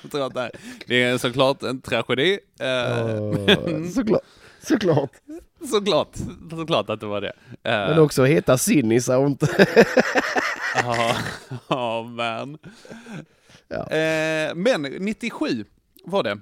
det, 0.88 1.04
är 1.04 1.18
såklart 1.18 1.64
en 1.64 1.82
tragedi. 1.82 2.40
Åh, 2.60 3.90
såklart. 3.94 4.22
Såklart. 4.68 5.12
såklart, 5.72 6.18
såklart 6.50 6.90
att 6.90 7.00
det 7.00 7.06
var 7.06 7.22
det. 7.22 7.34
Eh, 7.64 7.90
Men 7.90 8.00
också 8.00 8.24
heta 8.24 8.58
Sinisa 8.58 9.18
och 9.18 9.28
inte... 9.28 9.68
Ja, 11.68 12.04
men. 12.04 12.58
Ja. 13.68 13.88
Men 14.56 14.82
97 14.82 15.66
var 16.06 16.24
det. 16.24 16.38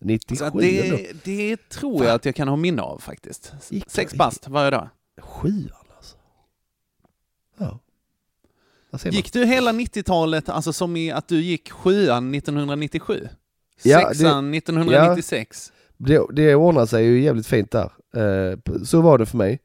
97 0.00 0.36
Så 0.36 0.44
att 0.44 0.54
ändå. 0.54 0.96
det, 0.96 1.24
det 1.24 1.68
tror 1.68 2.04
jag 2.04 2.14
att 2.14 2.24
jag 2.24 2.34
kan 2.34 2.48
ha 2.48 2.56
minne 2.56 2.82
av 2.82 2.98
faktiskt. 2.98 3.52
Sex 3.86 4.14
bast 4.14 4.48
varje 4.48 4.70
dag. 4.70 4.88
Sjuan 5.22 5.70
alltså. 5.96 6.16
Ja. 7.58 7.78
Gick 9.10 9.32
du 9.32 9.44
hela 9.46 9.72
90-talet, 9.72 10.48
alltså 10.48 10.72
som 10.72 10.96
i 10.96 11.10
att 11.10 11.28
du 11.28 11.40
gick 11.40 11.70
sjuan 11.70 12.34
1997? 12.34 13.28
Ja, 13.82 14.08
det- 14.08 14.14
Sexan 14.14 14.54
1996? 14.54 15.72
Det, 15.96 16.26
det 16.32 16.54
ordnade 16.54 16.86
sig 16.86 17.04
ju 17.04 17.20
jävligt 17.22 17.46
fint 17.46 17.70
där. 17.70 17.92
Eh, 18.16 18.58
så 18.84 19.00
var 19.00 19.18
det 19.18 19.26
för 19.26 19.36
mig. 19.36 19.60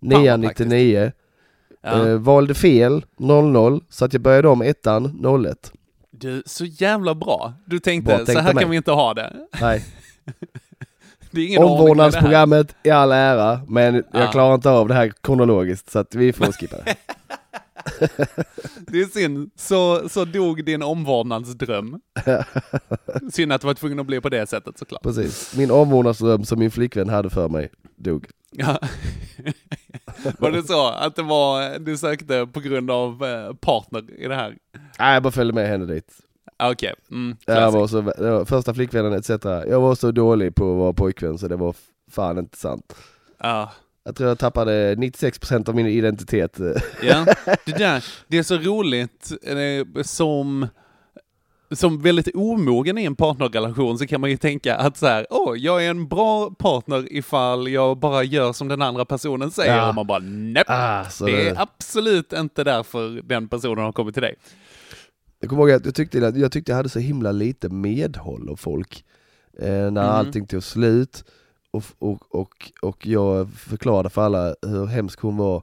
Nian 0.00 0.42
praktiskt. 0.42 0.68
99. 0.70 1.12
Ja. 1.82 2.08
Eh, 2.08 2.14
valde 2.18 2.54
fel 2.54 3.04
00 3.18 3.80
så 3.88 4.04
att 4.04 4.12
jag 4.12 4.22
började 4.22 4.48
om 4.48 4.62
ettan 4.62 5.26
01. 5.46 5.72
Du, 6.10 6.42
så 6.46 6.64
jävla 6.64 7.14
bra. 7.14 7.52
Du 7.66 7.78
tänkte, 7.78 8.08
Bra 8.08 8.18
så 8.18 8.24
tänkte 8.26 8.42
här 8.42 8.54
mig. 8.54 8.62
kan 8.62 8.70
vi 8.70 8.76
inte 8.76 8.90
ha 8.92 9.14
det. 9.14 9.36
Nej. 9.60 9.84
Det 11.30 11.40
är 11.40 11.46
ingen. 11.46 11.62
Omvårdnadsprogrammet 11.62 12.76
i 12.82 12.90
all 12.90 13.12
ära, 13.12 13.60
men 13.68 13.94
Ja. 13.94 14.02
jag 14.20 14.32
klarar 14.32 14.54
inte 14.54 14.70
av 14.70 14.88
det 14.88 14.94
här 14.94 15.12
kronologiskt 15.22 15.90
så 15.90 15.98
att 15.98 16.14
vi 16.14 16.32
får 16.32 16.52
skippa 16.52 16.76
det. 16.76 16.96
Det 18.86 19.00
är 19.00 19.06
synd. 19.06 19.50
Så, 19.56 20.08
så 20.08 20.24
dog 20.24 20.64
din 20.64 20.82
omvårdnadsdröm. 20.82 22.00
Synd 23.32 23.52
att 23.52 23.60
det 23.60 23.66
var 23.66 23.74
tvungen 23.74 24.00
att 24.00 24.06
bli 24.06 24.20
på 24.20 24.28
det 24.28 24.46
sättet 24.46 24.78
såklart. 24.78 25.02
Precis. 25.02 25.54
Min 25.56 25.70
omvårdnadsdröm 25.70 26.44
som 26.44 26.58
min 26.58 26.70
flickvän 26.70 27.08
hade 27.08 27.30
för 27.30 27.48
mig 27.48 27.70
dog. 27.96 28.26
Ja. 28.50 28.78
Var 30.38 30.50
det 30.50 30.62
så 30.62 30.88
att 30.88 31.16
det 31.16 31.22
var, 31.22 31.78
du 31.78 31.96
sökte 31.96 32.46
på 32.52 32.60
grund 32.60 32.90
av 32.90 33.24
eh, 33.24 33.54
partner 33.54 34.20
i 34.20 34.28
det 34.28 34.34
här? 34.34 34.56
Nej, 34.98 35.14
jag 35.14 35.22
bara 35.22 35.30
följde 35.32 35.54
med 35.54 35.68
henne 35.68 35.86
dit. 35.86 36.12
Okej, 36.62 36.94
mm, 37.10 37.36
Jag 37.46 37.72
var 37.72 37.86
så, 37.86 38.00
var 38.00 38.44
första 38.44 38.74
flickvännen 38.74 39.12
etc. 39.12 39.30
Jag 39.44 39.80
var 39.80 39.94
så 39.94 40.10
dålig 40.10 40.54
på 40.54 40.72
att 40.72 40.78
vara 40.78 40.92
pojkvän 40.92 41.38
så 41.38 41.48
det 41.48 41.56
var 41.56 41.74
fan 42.10 42.38
inte 42.38 42.56
sant. 42.58 42.94
Ja. 43.38 43.72
Jag 44.04 44.16
tror 44.16 44.28
jag 44.28 44.38
tappade 44.38 44.94
96% 44.94 45.68
av 45.68 45.74
min 45.74 45.86
identitet. 45.86 46.58
Ja, 47.02 47.26
det 47.66 47.78
där, 47.78 48.04
det 48.28 48.38
är 48.38 48.42
så 48.42 48.56
roligt 48.56 49.32
som 50.02 50.66
som 51.70 52.02
väldigt 52.02 52.34
omogen 52.36 52.98
i 52.98 53.04
en 53.04 53.16
partnerrelation 53.16 53.98
så 53.98 54.06
kan 54.06 54.20
man 54.20 54.30
ju 54.30 54.36
tänka 54.36 54.76
att 54.76 54.96
så 54.96 55.06
här, 55.06 55.26
åh, 55.30 55.56
jag 55.58 55.84
är 55.86 55.90
en 55.90 56.08
bra 56.08 56.50
partner 56.50 57.12
ifall 57.12 57.68
jag 57.68 57.98
bara 57.98 58.22
gör 58.24 58.52
som 58.52 58.68
den 58.68 58.82
andra 58.82 59.04
personen 59.04 59.50
säger. 59.50 59.76
Ja. 59.76 59.88
Och 59.88 59.94
man 59.94 60.06
bara, 60.06 60.18
nej, 60.18 60.64
Ah, 60.66 61.04
det- 61.26 61.48
är 61.48 61.60
absolut 61.62 62.32
inte 62.32 62.64
därför 62.64 63.22
den 63.22 63.48
personen 63.48 63.84
har 63.84 63.92
kommit 63.92 64.14
till 64.14 64.22
dig. 64.22 64.34
Jag 65.40 65.50
kommer 65.50 65.62
ihåg 65.62 65.70
att 65.70 65.84
jag 65.84 65.94
tyckte, 65.94 66.18
jag 66.18 66.52
tyckte 66.52 66.72
jag 66.72 66.76
hade 66.76 66.88
så 66.88 66.98
himla 66.98 67.32
lite 67.32 67.68
medhåll 67.68 68.48
av 68.48 68.56
folk 68.56 69.04
eh, 69.58 69.68
när 69.68 69.90
Mhm. 69.90 69.98
allting 69.98 70.46
tog 70.46 70.62
slut 70.62 71.24
och, 71.70 71.84
och, 71.98 72.34
och, 72.34 72.72
och 72.82 73.06
jag 73.06 73.50
förklarade 73.52 74.10
för 74.10 74.22
alla 74.22 74.54
hur 74.62 74.86
hemsk 74.86 75.20
hon 75.20 75.36
var 75.36 75.62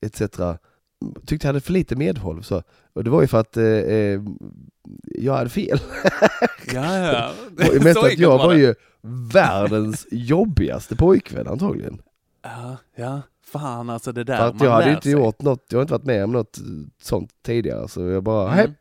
etc. 0.00 0.18
Tyckte 1.26 1.46
jag 1.46 1.48
hade 1.48 1.60
för 1.60 1.72
lite 1.72 1.96
medhåll. 1.96 2.44
Så. 2.44 2.62
Och 2.92 3.04
det 3.04 3.10
var 3.10 3.20
ju 3.20 3.26
för 3.26 3.40
att 3.40 3.56
eh, 3.56 3.64
eh, 3.64 4.20
jag 5.04 5.34
hade 5.36 5.50
fel. 5.50 5.78
Ja, 6.74 6.98
ja. 6.98 7.30
Ju 7.72 7.80
mest 7.80 7.98
att 7.98 8.18
jag 8.18 8.38
var 8.38 8.54
ju 8.54 8.74
världens 9.32 10.06
jobbigaste 10.10 10.96
pojkvän 10.96 11.46
antagligen. 11.48 12.02
Ja, 12.42 12.76
ja, 12.96 13.22
fan 13.46 13.90
alltså 13.90 14.12
det 14.12 14.24
där 14.24 14.36
För 14.36 14.46
att 14.48 14.54
man 14.54 14.64
jag 14.66 14.72
hade 14.74 14.84
lär 14.86 14.90
inte 14.92 15.02
sig. 15.02 15.12
gjort 15.12 15.42
något, 15.42 15.64
jag 15.68 15.78
har 15.78 15.82
inte 15.82 15.92
varit 15.94 16.04
med 16.04 16.24
om 16.24 16.32
något 16.32 16.58
sånt 17.02 17.30
tidigare 17.42 17.88
så 17.88 18.00
jag 18.02 18.22
bara, 18.22 18.52
Mm. 18.52 18.74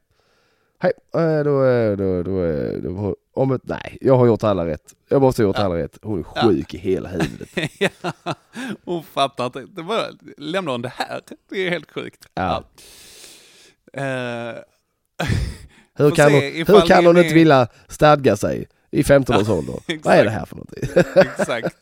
Hej, 0.83 0.93
eh, 1.13 1.43
då, 1.43 1.65
eh, 1.65 1.97
då, 1.97 2.23
då, 2.23 2.43
eh, 2.43 2.73
då, 2.73 3.15
om 3.33 3.51
ett, 3.51 3.61
nej, 3.63 3.97
jag 4.01 4.17
har 4.17 4.25
gjort 4.25 4.43
alla 4.43 4.65
rätt. 4.65 4.93
Jag 5.09 5.21
måste 5.21 5.41
ha 5.41 5.47
gjort 5.47 5.59
alla 5.59 5.75
rätt. 5.77 5.97
Hon 6.01 6.19
är 6.19 6.23
sjuk 6.23 6.73
i 6.73 6.77
hela 6.77 7.09
huvudet. 7.09 7.49
ja, 7.79 7.89
hon 8.85 9.03
fattar 9.03 9.45
inte. 9.45 9.65
Det 9.71 9.81
var, 9.81 10.11
lämnar 10.37 10.71
hon 10.71 10.81
det 10.81 10.93
här? 10.95 11.21
Det 11.49 11.67
är 11.67 11.69
helt 11.69 11.91
sjukt. 11.91 12.27
Ja. 12.33 12.63
Hur 15.95 16.11
kan 16.11 16.31
hon, 16.31 16.41
hur 16.41 16.87
kan 16.87 17.05
hon 17.05 17.17
inte 17.17 17.33
vilja 17.33 17.67
stadga 17.87 18.37
sig 18.37 18.67
i 18.91 19.03
15 19.03 19.35
års 19.35 19.49
ålder? 19.49 19.75
Vad 20.03 20.15
är 20.15 20.23
det 20.23 20.29
här 20.29 20.45
för 20.45 20.55
någonting? 20.55 20.89
exakt. 21.15 21.75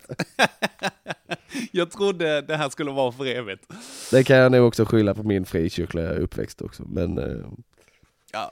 Jag 1.72 1.92
trodde 1.92 2.42
det 2.42 2.56
här 2.56 2.70
skulle 2.70 2.92
vara 2.92 3.12
för 3.12 3.26
evigt. 3.26 3.64
Det 4.12 4.24
kan 4.24 4.38
jag 4.38 4.52
nog 4.52 4.68
också 4.68 4.86
skylla 4.86 5.14
på 5.14 5.24
min 5.24 5.46
frikyrkliga 5.46 6.10
uppväxt 6.10 6.62
också. 6.62 6.84
Men 6.88 7.20
Ja. 8.34 8.52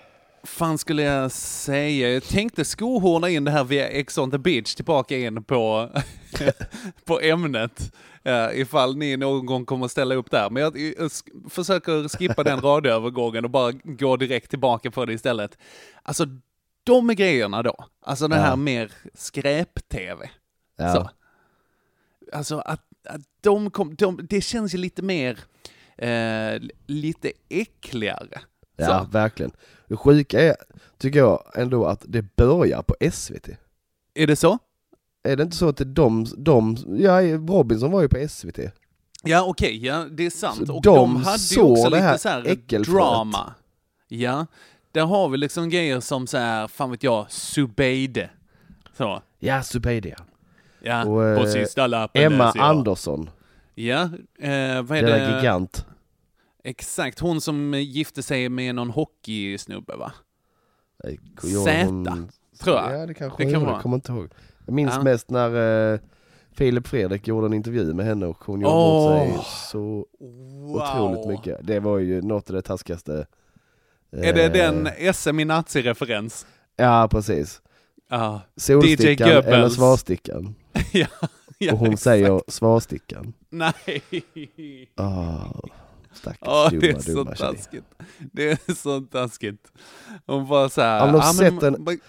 fan 0.43 0.77
skulle 0.77 1.01
jag 1.03 1.31
säga? 1.31 2.09
Jag 2.09 2.23
tänkte 2.23 2.65
skohorna 2.65 3.29
in 3.29 3.43
det 3.43 3.51
här 3.51 3.63
via 3.63 3.89
Ex 3.89 4.17
on 4.17 4.31
the 4.31 4.37
beach 4.37 4.75
tillbaka 4.75 5.17
in 5.17 5.43
på, 5.43 5.89
på 7.05 7.19
ämnet. 7.21 7.93
Uh, 8.27 8.59
ifall 8.61 8.97
ni 8.97 9.17
någon 9.17 9.45
gång 9.45 9.65
kommer 9.65 9.85
att 9.85 9.91
ställa 9.91 10.15
upp 10.15 10.31
där. 10.31 10.49
Men 10.49 10.63
jag, 10.63 10.73
försöker 11.49 12.17
skippa 12.17 12.43
den 12.43 12.61
radioövergången 12.61 13.45
och 13.45 13.51
bara 13.51 13.71
gå 13.71 14.17
direkt 14.17 14.49
tillbaka 14.49 14.91
på 14.91 15.05
det 15.05 15.13
istället. 15.13 15.57
Alltså, 16.03 16.25
de 16.83 17.07
grejerna 17.15 17.63
då, 17.63 17.85
alltså 18.05 18.27
den 18.27 18.39
Ja. 18.39 18.45
här 18.45 18.55
mer 18.55 18.91
skräp-tv. 19.13 20.29
Ja. 20.77 20.93
Så. 20.93 21.09
Alltså 22.37 22.57
att, 22.59 22.85
att 23.09 23.21
de 23.41 23.71
kom, 23.71 23.95
de, 23.95 24.19
det 24.29 24.41
känns 24.41 24.73
ju 24.73 24.77
lite 24.77 25.01
mer, 25.01 25.39
eh, 25.97 26.61
lite 26.87 27.31
äckligare. 27.49 28.41
Ja, 28.77 28.85
Så. 28.87 29.11
verkligen. 29.11 29.51
Det 29.91 29.97
sjuka 29.97 30.41
är, 30.41 30.55
tycker 30.97 31.19
jag 31.19 31.43
ändå, 31.55 31.85
att 31.85 32.03
det 32.07 32.35
börjar 32.35 32.81
på 32.81 32.95
SVT. 33.11 33.49
Är 34.13 34.27
det 34.27 34.35
så? 34.35 34.57
Är 35.23 35.35
det 35.35 35.43
inte 35.43 35.55
så 35.57 35.69
att 35.69 35.77
det 35.77 35.83
är 35.83 35.85
de, 35.85 36.25
de 36.37 36.77
ja 36.99 37.21
Robinson 37.37 37.91
var 37.91 38.01
ju 38.01 38.07
på 38.09 38.27
SVT. 38.29 38.59
Ja 39.23 39.43
okej, 39.47 39.85
ja 39.85 40.05
det 40.11 40.25
är 40.25 40.29
sant. 40.29 40.67
Så 40.67 40.75
och 40.75 40.81
de 40.81 40.95
de 40.95 41.15
hade 41.23 41.37
ju 41.37 41.61
också 41.61 41.89
det 41.89 41.97
här 41.99 42.11
lite 42.11 42.21
så 42.21 42.29
här 42.29 42.47
äckelfröet. 42.47 42.97
drama. 43.01 43.53
Ja, 44.07 44.45
där 44.91 45.05
har 45.05 45.29
vi 45.29 45.37
liksom 45.37 45.69
grejer 45.69 45.99
som 45.99 46.27
så 46.27 46.37
här, 46.37 46.67
fan 46.67 46.91
vet 46.91 47.03
jag, 47.03 47.31
Subeide. 47.31 48.29
Så. 48.97 49.21
Ja, 49.39 49.63
Zubaydia. 49.63 50.17
Ja, 50.81 51.05
Och, 51.05 51.25
eh, 51.27 51.39
på 51.39 51.47
sista 51.47 51.87
lappen 51.87 52.23
Emma. 52.23 52.51
Andersson, 52.51 53.29
Ja, 53.75 54.01
eh, 54.39 54.81
vad 54.81 54.97
är 54.97 55.01
denna 55.01 55.17
det? 55.31 55.37
gigant. 55.37 55.85
Exakt, 56.63 57.19
hon 57.19 57.41
som 57.41 57.73
gifte 57.73 58.23
sig 58.23 58.49
med 58.49 58.75
någon 58.75 58.89
hockeysnubbe 58.89 59.95
va? 59.95 60.11
Eh, 61.03 61.13
Zäta, 61.63 61.87
hon- 61.87 62.29
tror 62.59 62.75
jag. 62.75 62.99
Ja, 62.99 63.05
det 63.05 63.13
kanske 63.13 63.43
Det 63.45 63.51
kan 63.51 63.61
vara. 63.61 63.71
jag 63.73 63.81
kommer 63.81 63.95
inte 63.95 64.11
ihåg. 64.11 64.29
Jag 64.65 64.73
minns 64.73 64.93
Ja. 64.95 65.03
mest 65.03 65.29
när 65.29 65.93
eh, 65.93 65.99
Filip 66.53 66.87
Fredrik 66.87 67.27
gjorde 67.27 67.45
en 67.45 67.53
intervju 67.53 67.93
med 67.93 68.05
henne 68.05 68.25
och 68.25 68.37
hon 68.45 68.61
gjorde 68.61 68.73
bort 68.73 69.33
sig 69.35 69.45
så 69.71 70.05
otroligt 70.19 71.27
mycket. 71.27 71.67
Det 71.67 71.79
var 71.79 71.97
ju 71.97 72.21
något 72.21 72.49
av 72.49 72.55
det 72.55 72.61
taskigaste. 72.61 73.27
Är 74.11 74.33
det 74.33 74.45
eh, 74.45 74.51
den 74.51 75.13
SM 75.13 75.39
i 75.39 75.45
nazi-referens? 75.45 76.45
Ja, 76.75 77.07
precis. 77.11 77.61
Ja. 78.09 78.41
Solstickan 78.55 79.27
DJ 79.29 79.31
eller 79.31 79.69
svarstickan. 79.69 80.55
ja, 80.91 81.07
ja, 81.57 81.73
och 81.73 81.79
hon 81.79 81.87
exakt. 81.87 82.03
säger 82.03 82.41
svarstickan. 82.47 83.33
Nej. 83.49 83.83
Ah, 84.95 85.45
stackars 86.13 86.39
Ja, 86.41 86.69
det 86.71 86.77
är 86.77 86.81
dumma, 86.81 87.01
så 87.01 87.11
dumma 87.11 87.35
tjej. 87.35 87.55
taskigt. 87.55 87.85
Det 88.33 88.51
är 88.51 88.73
så 88.73 89.01
taskigt. 89.01 89.71
Hon 90.25 90.47
bara 90.47 90.69
såhär... 90.69 90.97
Ja, 90.97 91.05
men 91.05 91.13
de, 91.13 91.19
ja, 91.19 91.33
sätter 91.33 91.71
men- 91.71 91.87
en, 91.87 91.99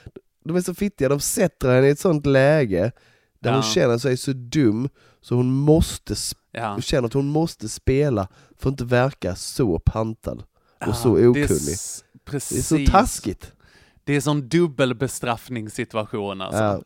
de 0.45 0.57
är 0.57 0.61
så 0.61 0.75
fittiga, 0.75 1.09
de 1.09 1.21
sätter 1.21 1.75
henne 1.75 1.87
i 1.87 1.91
ett 1.91 1.99
sånt 1.99 2.27
läge 2.27 2.93
där 3.41 3.51
Ja. 3.51 3.55
hon 3.55 3.62
känner 3.62 3.99
sig 3.99 4.17
så 4.17 4.33
dum 4.33 4.88
så 5.21 5.35
hon 5.35 5.53
måste, 5.53 6.15
Ja. 6.53 6.73
hon 6.73 6.83
känner 6.83 7.07
att 7.07 7.12
hon 7.12 7.27
måste 7.27 7.69
spela 7.69 8.29
för 8.59 8.69
att 8.69 8.73
inte 8.73 8.85
verka 8.85 9.35
så 9.37 9.79
pantad 9.79 10.38
och 10.41 10.87
Ja, 10.88 10.95
så 10.95 11.17
det 11.17 11.23
är 11.23 11.29
okunnig. 11.29 11.49
s- 11.51 12.05
Det 12.12 12.19
är, 12.19 12.31
Precis. 12.31 12.69
så 12.69 12.79
taskigt. 12.91 13.53
Det 14.05 14.12
är 14.17 14.21
sån 14.21 14.49
dubbelbestraffningssituation 14.49 16.41
alltså. 16.41 16.62
Ja. 16.62 16.83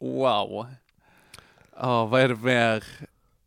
Wow. 0.00 0.66
Ja, 1.80 2.06
vad 2.06 2.20
är 2.20 2.28
det 2.28 2.36
mer? 2.36 2.84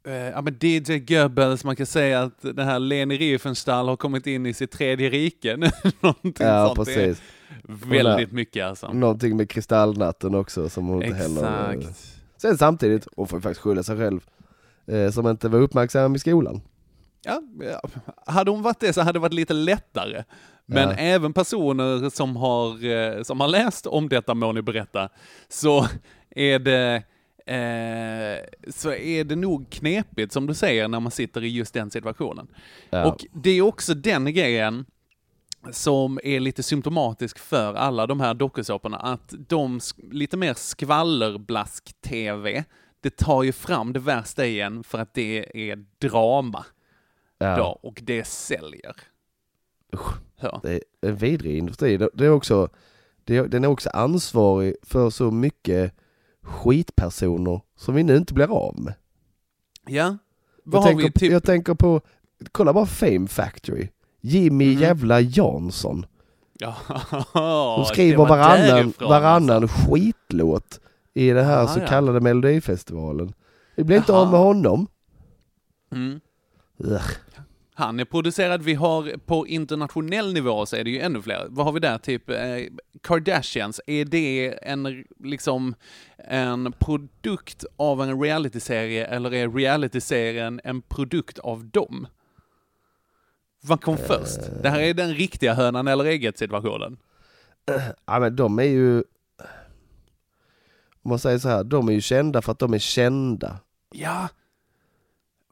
Eh, 0.09 0.29
Ja 0.29 0.41
men 0.41 0.57
DJ 0.61 0.97
Goebbels, 0.99 1.63
man 1.63 1.75
kan 1.75 1.85
säga 1.85 2.21
att 2.21 2.41
den 2.41 2.67
här 2.67 2.79
Leni 2.79 3.17
Riefenstahl 3.17 3.87
har 3.87 3.95
kommit 3.97 4.27
in 4.27 4.45
i 4.45 4.53
sitt 4.53 4.71
tredje 4.71 5.09
rike. 5.09 5.55
Någonting 5.99 6.47
Ja, 6.47 6.65
sånt. 6.75 6.87
precis. 6.87 7.21
Väldigt 7.63 8.31
mycket 8.31 8.65
alltså. 8.65 8.93
Någonting 8.93 9.37
med 9.37 9.49
kristallnatten 9.49 10.35
också 10.35 10.69
som 10.69 10.87
hon 10.87 11.03
inte 11.03 11.17
heller... 11.17 11.71
Exakt. 11.73 12.15
Sen 12.37 12.57
samtidigt, 12.57 13.07
hon 13.15 13.27
får 13.27 13.39
faktiskt 13.39 13.61
skylla 13.61 13.83
sig 13.83 13.97
själv, 13.97 14.19
eh, 14.87 15.11
som 15.11 15.27
inte 15.27 15.49
var 15.49 15.59
uppmärksam 15.59 16.15
i 16.15 16.19
skolan. 16.19 16.61
Ja, 17.25 17.41
ja, 17.61 17.81
hade 18.33 18.51
hon 18.51 18.61
varit 18.61 18.79
det 18.79 18.93
så 18.93 19.01
hade 19.01 19.13
det 19.13 19.19
varit 19.19 19.33
lite 19.33 19.53
lättare. 19.53 20.23
Men 20.65 20.89
Ja. 20.89 20.95
även 20.95 21.33
personer 21.33 22.09
som 22.09 22.35
har, 22.35 22.85
eh, 22.85 23.23
som 23.23 23.39
har 23.39 23.47
läst 23.47 23.87
om 23.87 24.09
detta 24.09 24.33
må 24.33 24.51
ni 24.51 24.61
berätta, 24.61 25.09
så 25.49 25.87
är 26.29 26.59
det 26.59 27.03
eh, 27.49 28.37
så 28.67 28.93
är 28.93 29.23
det 29.23 29.35
nog 29.35 29.69
knepigt 29.69 30.31
som 30.31 30.47
du 30.47 30.53
säger 30.53 30.87
när 30.87 30.99
man 30.99 31.11
sitter 31.11 31.43
i 31.43 31.47
just 31.47 31.73
den 31.73 31.91
situationen. 31.91 32.47
Ja. 32.89 33.05
Och 33.05 33.25
det 33.33 33.49
är 33.49 33.61
också 33.61 33.93
den 33.93 34.33
grejen 34.33 34.85
som 35.71 36.19
är 36.23 36.39
lite 36.39 36.63
symptomatisk 36.63 37.39
för 37.39 37.73
alla 37.73 38.07
de 38.07 38.19
här 38.19 38.33
dokusåporna, 38.33 38.97
att 38.97 39.33
de 39.47 39.79
lite 40.11 40.37
mer 40.37 40.53
skvallerblask-tv, 40.53 42.63
det 43.01 43.17
tar 43.17 43.43
ju 43.43 43.51
fram 43.51 43.93
det 43.93 43.99
värsta 43.99 44.45
igen 44.45 44.83
för 44.83 44.97
att 44.97 45.13
det 45.13 45.69
är 45.69 45.85
drama 45.99 46.65
Ja. 47.37 47.57
då, 47.57 47.79
och 47.89 47.99
det 48.03 48.27
säljer. 48.27 48.95
Usch. 49.93 50.13
Ja. 50.41 50.59
Det 50.63 50.73
är 50.73 50.81
en 51.01 51.15
vidrig 51.15 51.57
industri. 51.57 51.97
Det 51.97 52.25
är 52.25 52.29
också, 52.29 52.69
det 53.23 53.37
är, 53.37 53.47
den 53.47 53.63
är 53.63 53.67
också 53.67 53.89
ansvarig 53.89 54.75
för 54.81 55.09
så 55.09 55.31
mycket 55.31 55.93
skitpersoner 56.49 57.61
som 57.75 57.95
vi 57.95 58.03
nu 58.03 58.17
inte 58.17 58.33
blir 58.33 58.51
av 58.67 58.79
med. 58.79 58.93
Ja, 59.87 59.91
Jag 60.03 60.17
vad 60.63 60.81
har 60.81 60.89
tänker, 60.89 61.03
vi? 61.05 61.11
Typ, 61.11 61.31
jag 61.31 61.43
tänker 61.43 61.73
på, 61.73 62.01
kolla 62.51 62.73
bara 62.73 62.85
Fame 62.85 63.27
Factory. 63.27 63.87
Jimmy 64.21 64.73
Mhm. 64.73 64.81
jävla 64.81 65.19
Jansson. 65.21 66.05
det 67.79 67.85
skriver 67.93 68.17
var 68.17 68.27
varannan, 68.27 68.57
därifrån, 68.67 69.09
varannan 69.09 69.63
alltså. 69.63 69.77
skitlåt 69.91 70.79
i 71.13 71.29
den 71.29 71.45
här 71.45 71.63
Ah, 71.63 71.67
så 71.67 71.79
ja. 71.79 71.87
kallade 71.87 72.19
melodifestivalen. 72.19 73.33
Vi 73.75 73.83
blir 73.83 73.97
inte 73.97 74.13
av 74.13 74.31
med 74.31 74.39
honom. 74.39 74.87
Mm. 75.91 76.19
Han 77.79 77.99
är 77.99 78.05
producerad, 78.05 78.63
vi 78.63 78.73
har 78.73 79.17
på 79.25 79.47
internationell 79.47 80.33
nivå 80.33 80.65
så 80.65 80.75
är 80.75 80.83
det 80.83 80.89
ju 80.89 80.99
ännu 80.99 81.21
fler. 81.21 81.47
Vad 81.49 81.65
har 81.65 81.73
vi 81.73 81.79
där? 81.79 81.97
Typ 81.97 82.29
eh, 82.29 82.37
Kardashians, 83.03 83.81
är 83.87 84.05
det 84.05 84.59
en, 84.61 85.05
liksom, 85.19 85.75
en 86.17 86.71
produkt 86.71 87.65
av 87.77 88.01
en 88.01 88.21
realityserie 88.21 89.05
eller 89.05 89.33
är 89.33 89.49
realityserien 89.49 90.61
en 90.63 90.81
produkt 90.81 91.39
av 91.39 91.65
dem? 91.65 92.07
Vad 93.61 93.81
kom 93.81 93.97
först? 93.97 94.39
Det 94.63 94.69
här 94.69 94.79
är 94.79 94.93
den 94.93 95.13
riktiga 95.13 95.53
hönan 95.53 95.87
eller 95.87 96.05
ägget 96.05 96.37
situationen. 96.37 96.97
Ja 98.05 98.19
men 98.19 98.35
de 98.35 98.59
är 98.59 98.63
ju, 98.63 99.03
om 101.01 101.09
man 101.09 101.19
säger 101.19 101.39
så 101.39 101.49
här, 101.49 101.63
de 101.63 101.87
är 101.87 101.93
ju 101.93 102.01
kända 102.01 102.41
för 102.41 102.51
att 102.51 102.59
de 102.59 102.73
är 102.73 102.79
kända. 102.79 103.57
Ja. 103.91 104.27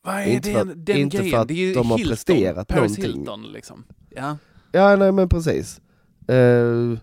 Vad 0.08 0.16
är 0.16 0.26
Inte 0.26 0.52
för 0.52 0.60
den, 0.60 0.70
att- 0.70 0.86
den 0.86 0.98
inte 0.98 1.18
för 1.18 1.24
grejen? 1.24 1.42
att 1.42 1.48
det 1.48 1.54
är 1.54 1.68
ju 1.68 1.74
de 1.74 1.92
har 1.92 1.98
Hilton, 1.98 2.12
presterat 2.12 2.68
Paris 2.68 2.98
någonting. 2.98 3.20
Hilton 3.20 3.44
liksom. 3.52 3.84
Ja. 4.10 4.38
Ja 4.72 4.96
nej 4.96 5.12
men 5.12 5.30
precis. 5.30 5.82
Eh, 6.28 6.98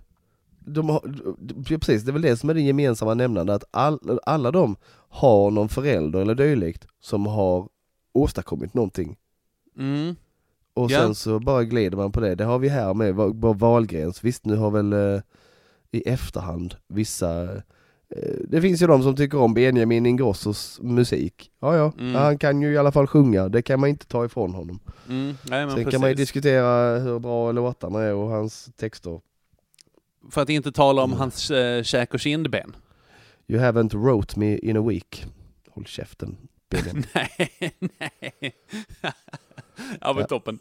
de 0.67 0.89
har, 0.89 1.01
de, 1.39 1.65
precis, 1.81 2.03
det 2.03 2.11
är 2.11 2.13
väl 2.13 2.23
det 2.23 2.37
som 2.37 2.51
är 2.51 2.55
det 2.55 2.61
gemensamma 2.61 3.15
nämnande, 3.15 3.55
att 3.55 3.65
all, 3.71 4.19
alla 4.27 4.51
de 4.51 4.77
har 5.09 5.51
någon 5.51 5.69
förälder 5.69 6.21
eller 6.21 6.35
dylikt 6.35 6.87
som 7.01 7.27
har 7.27 7.69
åstadkommit 8.15 8.75
någonting. 8.75 9.17
Mm. 9.79 10.17
Och 10.75 10.91
Ja. 10.91 10.99
sen 11.01 11.15
så 11.15 11.39
bara 11.41 11.65
glider 11.65 11.97
man 11.97 12.13
på 12.13 12.21
det. 12.21 12.35
Det 12.35 12.45
har 12.45 12.59
vi 12.59 12.69
här 12.69 12.95
med 12.95 13.15
Va- 13.15 13.33
Va- 13.35 13.53
Wahlgrens. 13.53 14.25
Visst 14.25 14.45
nu 14.45 14.57
har 14.57 14.71
väl 14.71 14.93
eh, 14.93 15.21
i 15.93 16.03
efterhand 16.09 16.75
vissa 16.89 17.49
det 18.49 18.61
finns 18.61 18.83
ju 18.83 18.87
de 18.87 19.03
som 19.03 19.17
tycker 19.17 19.39
om 19.39 19.55
Benjamin 19.55 20.07
Ingrossos 20.07 20.81
musik. 20.83 21.51
Ja, 21.61 21.77
ja, 21.77 21.93
Mm. 21.99 22.15
han 22.15 22.39
kan 22.39 22.63
ju 22.63 22.73
i 22.73 22.77
alla 22.79 22.93
fall 22.93 23.07
sjunga, 23.07 23.49
det 23.49 23.63
kan 23.63 23.81
man 23.81 23.89
inte 23.89 24.07
ta 24.07 24.25
ifrån 24.25 24.55
honom. 24.55 24.81
Mm. 25.09 25.27
Nej, 25.27 25.67
Sen 25.67 25.69
precis. 25.75 25.91
kan 25.91 26.01
man 26.01 26.11
ju 26.11 26.15
diskutera 26.17 26.99
hur 26.99 27.19
bra 27.19 27.53
låtarna 27.53 28.01
är 28.03 28.15
och 28.15 28.29
hans 28.31 28.71
texter. 28.77 29.21
För 30.31 30.41
att 30.43 30.49
inte 30.49 30.73
tala 30.73 31.03
om 31.03 31.11
Mm. 31.11 31.19
hans 31.21 31.51
äh, 31.51 31.83
käk 31.83 32.15
och 32.15 32.21
kindben. 32.21 32.77
You 33.47 33.61
haven't 33.63 33.97
wrote 34.05 34.39
me 34.39 34.59
in 34.59 34.77
a 34.77 34.83
week. 34.89 35.27
Håll 35.71 35.87
käften, 35.87 36.37
Benjamin. 36.71 37.05
nej, 37.15 37.31
nej. 37.81 38.55
ja 40.01 40.13
men 40.13 40.17
Ja. 40.21 40.27
toppen. 40.27 40.59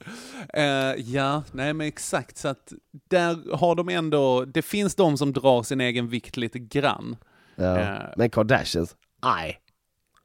Eh, 0.54 0.64
ja, 0.98 1.44
nej 1.52 1.74
men 1.74 1.88
exakt. 1.88 2.38
Så 2.38 2.48
att 2.48 2.74
där 3.08 3.56
har 3.56 3.76
de 3.76 3.90
ändå, 3.90 4.46
det 4.46 4.62
finns 4.62 4.96
de 4.96 5.18
som 5.18 5.34
drar 5.34 5.64
sin 5.64 5.82
egen 5.82 6.08
vikt 6.08 6.38
lite 6.38 6.60
grann. 6.60 7.16
Ja. 7.56 7.80
Eh. 7.80 7.98
Men 8.18 8.30
Kardashians, 8.30 8.96
nej. 9.24 9.60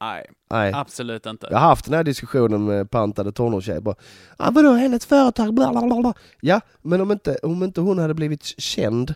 Nej, 0.00 0.26
nej. 0.50 0.72
absolut 0.74 1.26
inte. 1.26 1.46
Jag 1.50 1.58
har 1.58 1.68
haft 1.68 1.84
den 1.84 1.94
här 1.94 2.04
diskussionen 2.04 2.64
med 2.64 2.90
pantade 2.90 3.32
tonårstjejer 3.32 3.80
bara, 3.80 3.94
ah, 4.36 4.50
vadå 4.50 4.72
hennes 4.72 5.06
företag, 5.06 5.54
bla 5.54 5.70
bla 5.72 5.80
bla 5.80 6.00
bla. 6.00 6.14
Ja, 6.40 6.60
men 6.82 7.00
om 7.00 7.12
inte, 7.12 7.36
om 7.42 7.62
inte 7.62 7.80
hon 7.80 7.98
hade 7.98 8.14
blivit 8.14 8.42
känd 8.44 9.14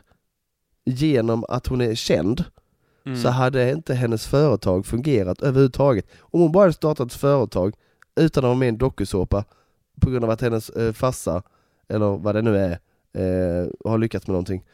genom 0.85 1.45
att 1.49 1.67
hon 1.67 1.81
är 1.81 1.95
känd, 1.95 2.45
Mm. 3.07 3.19
så 3.23 3.29
hade 3.29 3.71
inte 3.71 3.95
hennes 3.95 4.27
företag 4.27 4.87
fungerat 4.87 5.43
överhuvudtaget. 5.43 6.07
Om 6.21 6.41
hon 6.41 6.53
bara 6.53 6.63
hade 6.63 6.73
startat 6.73 7.07
ett 7.07 7.21
företag 7.21 7.75
utan 8.17 8.45
att 8.45 8.49
vara 8.49 8.55
med 8.59 8.67
i 8.67 8.69
en 8.69 8.79
dokusåpa 8.79 9.45
på 10.01 10.11
grund 10.11 10.25
av 10.25 10.31
att 10.31 10.41
hennes 10.41 10.71
eh, 10.71 10.93
farsa, 10.93 11.43
eller 11.89 12.17
vad 12.17 12.35
det 12.35 12.43
nu 12.43 12.57
är, 12.59 12.71
eh, 13.15 13.69
har 13.85 13.99
lyckats 13.99 14.27
med 14.27 14.33
någonting. 14.33 14.65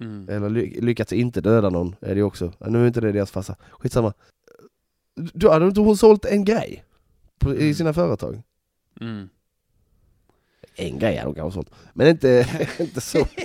Mm. 0.00 0.28
Eller 0.28 0.48
ly- 0.48 0.80
lyckats 0.80 1.12
inte 1.12 1.40
döda 1.40 1.70
någon, 1.70 1.96
är 2.00 2.08
det 2.08 2.14
ju 2.14 2.22
också. 2.22 2.52
Nu 2.60 2.82
är 2.82 2.86
inte 2.86 3.00
det 3.00 3.12
deras 3.12 3.30
farsa. 3.30 3.56
Skitsamma. 3.70 4.12
Då 5.16 5.50
hade 5.50 5.66
inte 5.66 5.80
hon 5.80 5.96
sålt 5.96 6.24
en 6.24 6.44
grej 6.44 6.84
på, 7.38 7.54
i 7.54 7.62
Mm. 7.62 7.74
sina 7.74 7.92
företag. 7.92 8.42
Mm. 9.00 9.28
En 10.76 10.98
grej 10.98 11.16
hade 11.16 11.28
hon 11.28 11.34
kanske 11.34 11.56
sålt, 11.56 11.70
men 11.92 12.06
inte, 12.08 12.46
inte 12.78 13.00
så. 13.00 13.26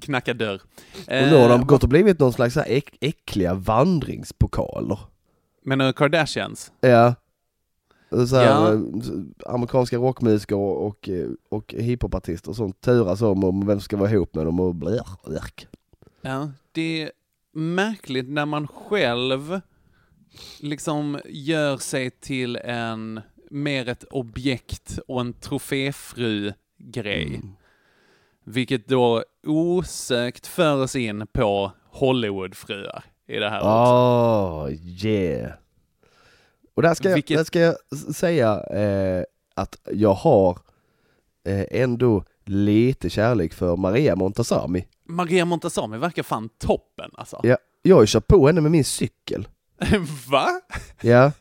knacka 0.00 0.34
dörr. 0.34 0.60
Och 1.06 1.08
nu 1.08 1.36
har 1.36 1.48
de 1.48 1.60
Eh, 1.60 1.66
gått 1.66 1.82
och 1.82 1.88
blivit 1.88 2.18
någon 2.18 2.32
slags 2.32 2.56
äck, 2.56 2.96
äckliga 3.00 3.54
vandringspokaler. 3.54 4.98
Men 5.64 5.92
Kardashians? 5.92 6.72
Ja. 6.80 7.14
Så 8.10 8.36
här, 8.36 8.44
Ja. 8.46 8.72
eh, 8.72 8.80
Amerikanska 9.54 9.96
rockmusiker 9.96 10.56
och, 10.56 10.86
och, 10.86 11.08
och 11.48 11.74
hiphopartister 11.78 12.50
och 12.50 12.56
sånt 12.56 12.80
turas 12.80 13.22
om, 13.22 13.44
om 13.44 13.66
vem 13.66 13.76
som 13.78 13.80
ska 13.80 13.96
vara 13.96 14.10
ihop 14.10 14.34
med 14.34 14.46
dem 14.46 14.60
och 14.60 14.74
blärk. 14.74 15.66
Ja, 16.20 16.50
det 16.72 17.02
är 17.02 17.10
märkligt 17.52 18.28
när 18.28 18.46
man 18.46 18.66
själv 18.68 19.60
liksom 20.60 21.20
gör 21.24 21.76
sig 21.76 22.10
till 22.10 22.56
en, 22.56 23.20
mer 23.50 23.88
ett 23.88 24.04
objekt 24.04 24.98
och 25.08 25.20
en 25.20 25.32
troféfru-grej. 25.32 27.42
Vilket 28.44 28.88
då 28.88 29.24
osökt 29.46 30.46
för 30.46 30.82
oss 30.82 30.96
in 30.96 31.26
på 31.32 31.72
Hollywoodfruar 31.90 33.04
i 33.28 33.36
det 33.36 33.50
här 33.50 33.58
också. 33.58 33.70
Oh, 33.70 34.72
yeah. 35.04 35.52
Och 36.80 36.82
där 36.82 36.94
ska, 36.94 37.08
jag, 37.08 37.14
Vilket- 37.14 37.36
där 37.36 37.44
ska 37.44 37.60
jag 37.60 37.76
säga 38.14 38.60
eh, 38.60 39.24
att 39.54 39.76
jag 39.92 40.14
har 40.14 40.58
eh, 41.46 41.64
ändå 41.70 42.24
lite 42.44 43.10
kärlek 43.10 43.54
för 43.54 43.76
Maria 43.76 44.16
Montazami. 44.16 44.86
Maria 45.08 45.44
Montazami 45.44 45.98
verkar 45.98 46.22
fan 46.22 46.48
toppen 46.58 47.10
alltså. 47.14 47.40
Ja, 47.42 47.56
jag 47.82 47.96
har 47.96 48.02
ju 48.02 48.06
kört 48.06 48.26
på 48.26 48.46
henne 48.46 48.60
med 48.60 48.70
min 48.72 48.84
cykel. 48.84 49.48
Va? 50.30 50.46
Ja. 51.00 51.32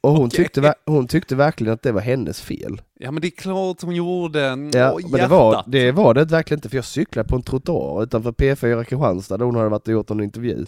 Och 0.00 0.10
hon, 0.10 0.26
Okej. 0.26 0.36
tyckte, 0.36 0.74
hon 0.86 1.06
tyckte 1.08 1.34
verkligen 1.36 1.74
att 1.74 1.82
det 1.82 1.92
var 1.92 2.00
hennes 2.00 2.40
fel. 2.40 2.82
Ja 2.94 3.10
men 3.10 3.20
det 3.20 3.28
är 3.28 3.30
klart 3.30 3.82
hon 3.82 3.94
gjorde. 3.94 4.40
Ja, 4.72 4.92
Åh, 4.92 5.00
men 5.10 5.20
det 5.20 5.26
var, 5.26 5.64
det 5.66 5.92
var 5.92 6.14
det 6.14 6.24
verkligen 6.24 6.58
inte 6.58 6.68
för 6.68 6.76
jag 6.76 6.84
cyklade 6.84 7.28
på 7.28 7.36
en 7.36 7.42
trottoar 7.42 8.02
utanför 8.02 8.32
P4 8.32 8.84
Kristianstad 8.84 9.36
där 9.36 9.44
hon 9.44 9.54
hade 9.54 9.68
varit 9.68 9.88
och 9.88 9.92
gjort 9.92 10.10
en 10.10 10.20
intervju. 10.20 10.66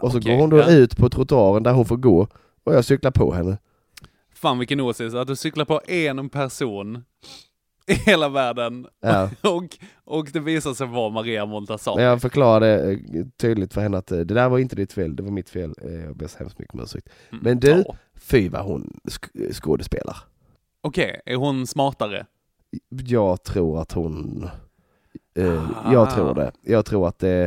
och 0.00 0.12
så 0.12 0.18
okej, 0.18 0.32
går 0.34 0.40
hon 0.40 0.50
då 0.50 0.58
ja. 0.58 0.70
ut 0.70 0.96
på 0.96 1.08
trottoaren 1.08 1.62
där 1.62 1.72
hon 1.72 1.84
får 1.84 1.96
gå 1.96 2.28
och 2.64 2.74
jag 2.74 2.84
cyklar 2.84 3.10
på 3.10 3.32
henne. 3.32 3.58
Fan 4.34 4.58
vilken 4.58 4.80
åsikt, 4.80 5.14
att 5.14 5.26
du 5.26 5.36
cyklar 5.36 5.64
på 5.64 5.80
en 5.88 6.28
person 6.28 7.04
i 7.86 7.92
hela 7.94 8.28
världen 8.28 8.86
Ja. 9.00 9.30
och, 9.50 9.78
och 10.04 10.28
det 10.32 10.40
visar 10.40 10.74
sig 10.74 10.86
vara 10.86 11.10
Maria 11.10 11.46
Montazami. 11.46 11.96
Men 11.96 12.04
jag 12.04 12.20
förklarade 12.22 12.92
eh, 12.92 12.98
tydligt 13.36 13.74
för 13.74 13.80
henne 13.80 13.98
att 13.98 14.12
eh, 14.12 14.18
det 14.18 14.34
där 14.34 14.48
var 14.48 14.58
inte 14.58 14.76
ditt 14.76 14.92
fel, 14.92 15.16
det 15.16 15.22
var 15.22 15.30
mitt 15.30 15.50
fel. 15.50 15.74
Eh, 15.82 15.92
Jag 15.94 16.16
ber 16.16 16.26
så 16.26 16.38
hemskt 16.38 16.58
mycket 16.58 16.74
om 16.74 16.80
ursäkt. 16.80 17.08
Mm. 17.32 17.44
Men 17.44 17.60
du, 17.60 17.84
Ja. 17.86 17.96
fy 18.14 18.48
vad 18.48 18.64
hon 18.64 19.00
sk- 19.04 19.52
skådespelar. 19.52 20.16
Okej, 20.80 21.20
är 21.26 21.36
hon 21.36 21.66
smartare? 21.66 22.26
Jag 22.90 23.42
tror 23.42 23.80
att 23.80 23.92
hon... 23.92 24.48
Eh, 25.34 25.68
Ah. 25.84 25.92
Jag 25.92 26.14
tror 26.14 26.34
det. 26.34 26.52
Jag 26.62 26.84
tror 26.86 27.08
att 27.08 27.22
eh, 27.22 27.46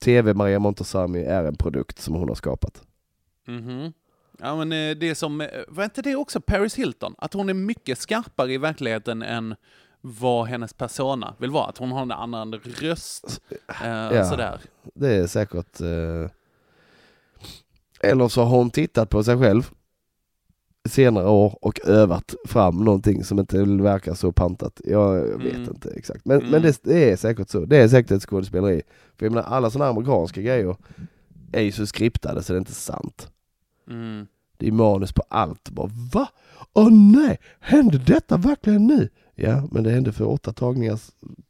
TV 0.00 0.34
Maria 0.34 0.58
Montazami 0.58 1.22
är 1.22 1.44
en 1.44 1.56
produkt 1.56 1.98
som 1.98 2.14
hon 2.14 2.28
har 2.28 2.34
skapat. 2.34 2.82
Mhm. 3.46 3.92
Ja 4.38 4.56
men 4.56 4.72
eh, 4.72 4.96
det 4.96 5.08
är 5.10 5.14
som, 5.14 5.40
eh, 5.40 5.48
var 5.68 5.84
inte 5.84 6.02
det 6.02 6.16
också 6.16 6.40
Paris 6.40 6.74
Hilton? 6.74 7.14
Att 7.18 7.34
hon 7.34 7.48
är 7.48 7.54
mycket 7.54 7.98
skarpare 7.98 8.52
i 8.52 8.58
verkligheten 8.58 9.22
än 9.22 9.54
vad 10.00 10.46
hennes 10.46 10.72
persona 10.72 11.34
vill 11.38 11.50
vara. 11.50 11.66
Att 11.66 11.78
hon 11.78 11.92
har 11.92 12.02
en 12.02 12.10
annan 12.10 12.54
röst. 12.54 13.40
Eh, 13.68 13.88
Ja. 13.90 14.24
Sådär. 14.30 14.60
Det 14.94 15.08
är 15.14 15.26
säkert... 15.26 15.80
Eh... 15.80 16.30
Eller 18.00 18.28
så 18.28 18.42
har 18.42 18.56
hon 18.56 18.70
tittat 18.70 19.08
på 19.10 19.24
sig 19.24 19.38
själv 19.38 19.70
senare 20.88 21.28
år 21.28 21.58
och 21.64 21.80
övat 21.86 22.34
fram 22.48 22.84
någonting 22.84 23.24
som 23.24 23.38
inte 23.38 23.62
verkar 23.64 24.14
så 24.14 24.32
pantat. 24.32 24.80
Jag 24.84 25.14
vet 25.38 25.54
Mm. 25.54 25.62
inte 25.62 25.90
exakt. 25.90 26.24
Men, 26.24 26.38
Mm. 26.38 26.50
men 26.50 26.62
det, 26.62 26.80
det 26.82 27.10
är 27.12 27.16
säkert 27.16 27.48
så. 27.50 27.64
Det 27.64 27.76
är 27.76 27.88
säkert 27.88 28.10
ett 28.10 28.22
skådespeleri. 28.22 28.82
För 29.18 29.26
jag 29.26 29.32
menar 29.32 29.48
alla 29.48 29.70
sådana 29.70 29.90
amerikanska 29.90 30.40
grejer 30.42 30.76
är 31.52 31.62
ju 31.62 31.72
så 31.72 31.86
skriptade 31.86 32.42
så 32.42 32.52
det 32.52 32.56
är 32.56 32.58
inte 32.60 32.74
sant. 32.74 33.28
Mm. 33.88 34.26
Det 34.56 34.68
är 34.68 34.72
manus 34.72 35.12
på 35.12 35.22
allt. 35.28 35.70
Bara 35.70 35.90
va? 36.12 36.28
Åh 36.72 36.92
nej, 36.92 37.38
hände 37.60 37.98
detta 37.98 38.36
verkligen 38.36 38.86
nu? 38.86 39.08
Ja, 39.34 39.68
men 39.70 39.82
det 39.82 39.90
hände 39.90 40.12
för 40.12 40.28
åtta 40.28 40.52
tagningar 40.52 40.98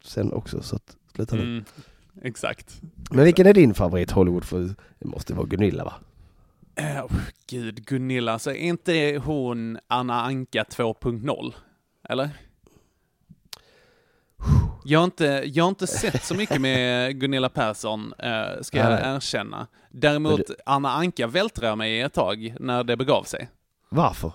sen 0.05 0.33
också 0.33 0.63
så 0.63 0.77
att 0.77 0.97
sluta 1.15 1.37
nu. 1.37 1.43
Mm. 1.43 1.65
Exakt. 2.23 2.83
Men 3.11 3.25
vilken 3.25 3.47
är 3.47 3.55
din 3.55 3.75
favorit 3.75 4.11
Hollywood? 4.11 4.45
För 4.45 4.75
det 4.99 5.09
måste 5.09 5.35
vara 5.35 5.47
Gunilla 5.47 5.85
va? 5.85 5.95
Eh, 6.75 7.05
oh, 7.05 7.13
gud, 7.47 7.87
Gunilla, 7.87 8.39
så 8.39 8.51
är 8.51 8.55
inte 8.55 9.21
hon 9.25 9.79
Anna 9.89 10.23
Anka 10.23 10.63
2.0? 10.63 11.55
Eller? 12.09 12.31
Jag 14.85 14.99
har, 14.99 15.05
inte, 15.05 15.43
jag 15.47 15.65
har 15.65 15.69
inte 15.69 15.87
sett 15.87 16.25
så 16.25 16.35
mycket 16.35 16.61
med 16.61 17.21
Gunilla 17.21 17.49
Persson, 17.49 18.15
eh, 18.19 18.45
ska 18.63 18.79
jag 18.79 18.91
Nej. 18.91 19.03
erkänna. 19.17 19.67
Däremot, 19.91 20.49
Men 20.49 20.57
Anna 20.67 20.93
Anka 20.93 21.27
vältrar 21.27 21.77
mig 21.77 22.01
ett 22.01 22.13
tag 22.13 22.55
när 22.61 22.85
det 22.85 22.97
begav 22.97 23.23
sig. 23.25 23.51
Varför? 23.89 24.33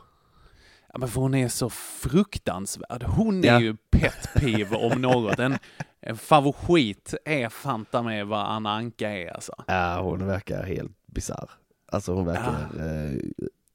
Ja, 0.94 1.00
men 1.00 1.10
för 1.10 1.22
hon 1.22 1.36
är 1.36 1.48
så 1.48 1.70
fruktansvärd. 1.70 3.04
Hon 3.04 3.44
är 3.44 3.48
Ja. 3.48 3.60
ju 3.60 3.76
pet 3.92 4.30
peeve 4.36 4.76
om 4.76 5.02
något. 5.02 5.40
En, 5.40 5.58
en 6.02 6.18
favorit 6.18 7.14
är 7.26 7.50
fanta 7.50 8.02
med 8.04 8.28
vad 8.28 8.40
Anna 8.46 8.72
Anka 8.74 9.10
är 9.10 9.34
alltså. 9.34 9.54
Ja, 9.68 10.02
hon 10.02 10.28
verkar 10.28 10.64
helt 10.64 10.92
bisarr. 11.06 11.50
Alltså 11.92 12.14
hon 12.14 12.26
verkar 12.26 12.52
eh, 12.80 13.20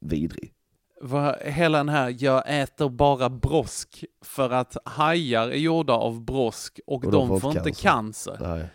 vidrig. 0.00 0.52
Vad, 1.04 1.36
hela 1.42 1.78
den 1.78 1.88
här, 1.88 2.16
jag 2.18 2.42
äter 2.62 2.88
bara 2.88 3.30
brosk 3.30 4.04
för 4.24 4.50
att 4.50 4.76
hajar 4.84 5.48
är 5.48 5.56
gjorda 5.56 5.92
av 5.92 6.20
brosk 6.24 6.80
och, 6.86 7.04
Och 7.04 7.12
de 7.12 7.40
får 7.40 7.56
inte 7.56 7.72
cancer. 7.72 8.36
Nej. 8.40 8.66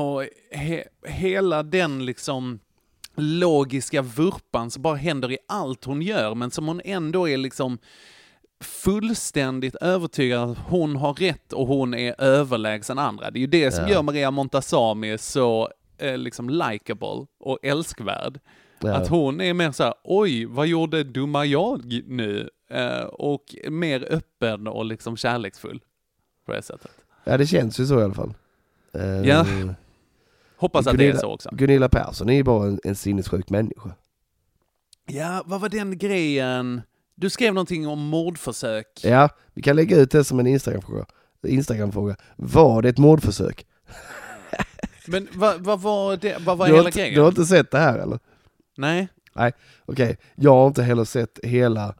Och 0.00 0.24
he, 0.50 0.84
hela 1.06 1.62
den 1.62 2.04
liksom 2.06 2.58
logiska 3.16 4.02
vurpan 4.02 4.70
som 4.70 4.82
bara 4.82 4.94
händer 4.96 5.32
i 5.32 5.38
allt 5.48 5.84
hon 5.84 6.02
gör, 6.02 6.34
men 6.34 6.50
som 6.50 6.68
hon 6.68 6.80
ändå 6.84 7.28
är 7.28 7.36
liksom 7.36 7.78
fullständigt 8.64 9.74
övertygad 9.74 10.50
att 10.50 10.58
hon 10.58 10.96
har 10.96 11.14
rätt 11.14 11.52
och 11.52 11.66
hon 11.66 11.94
är 11.94 12.20
överlägsen 12.20 12.98
andra. 12.98 13.30
Det 13.30 13.38
är 13.38 13.40
ju 13.40 13.46
det 13.46 13.70
som 13.70 13.84
Ja. 13.84 13.90
gör 13.94 14.02
Maria 14.02 14.30
Montazami 14.30 15.18
så 15.18 15.68
eh, 15.98 16.18
liksom 16.18 16.50
likable 16.50 17.26
och 17.40 17.58
älskvärd. 17.62 18.40
Ja. 18.82 18.94
Att 18.94 19.08
hon 19.08 19.40
är 19.40 19.54
mer 19.54 19.72
så 19.72 19.82
här, 19.84 19.94
oj, 20.04 20.44
vad 20.44 20.66
gjorde 20.66 21.04
dumma 21.04 21.44
jag 21.44 22.02
nu? 22.06 22.50
Eh, 22.70 23.00
och 23.04 23.54
mer 23.70 24.06
öppen 24.10 24.66
och 24.66 24.84
liksom 24.84 25.16
kärleksfull 25.16 25.80
på 26.46 26.52
det 26.52 26.62
sättet. 26.62 26.90
Ja 27.24 27.36
det 27.36 27.46
känns 27.46 27.80
ju 27.80 27.86
så 27.86 28.00
i 28.00 28.02
alla 28.02 28.14
fall. 28.14 28.34
Eh, 28.94 29.04
Ja. 29.28 29.46
Hoppas 30.56 30.86
att 30.86 30.98
det 30.98 31.04
är 31.04 31.12
Gunilla- 31.12 31.20
så 31.20 31.32
också. 31.34 31.48
Gunilla 31.52 31.88
Persson 31.88 32.28
är 32.28 32.34
ju 32.34 32.42
bara 32.42 32.66
en, 32.66 32.80
en 32.84 32.94
sinnessjuk 32.94 33.50
människa. 33.50 33.90
Ja, 35.06 35.42
vad 35.46 35.60
var 35.60 35.68
den 35.68 35.98
grejen? 35.98 36.82
Du 37.14 37.30
skrev 37.30 37.54
någonting 37.54 37.88
om 37.88 37.98
mordförsök. 38.00 38.86
Ja, 39.02 39.28
vi 39.54 39.62
kan 39.62 39.76
lägga 39.76 39.96
ut 39.96 40.10
det 40.10 40.24
som 40.24 40.40
en 40.40 40.46
Instagram-fråga. 40.46 41.06
Instagram-fråga. 41.46 42.16
Var 42.36 42.82
det 42.82 42.88
ett 42.88 42.98
mordförsök? 42.98 43.66
Men 45.06 45.28
vad, 45.34 45.60
vad 45.60 45.80
var 45.80 46.16
det, 46.16 46.36
vad 46.40 46.58
var 46.58 46.66
du, 46.68 46.74
hela 46.74 46.88
inte, 46.88 46.98
grejen? 46.98 47.14
du 47.14 47.20
har 47.20 47.28
inte 47.28 47.44
sett 47.44 47.70
det 47.70 47.78
här 47.78 47.98
eller? 47.98 48.18
Nej? 48.76 49.08
Nej, 49.34 49.52
okej. 49.84 50.18
Jag 50.34 50.54
har 50.54 50.66
inte 50.66 50.82
heller 50.82 51.04
sett 51.04 51.38
hela 51.42 51.94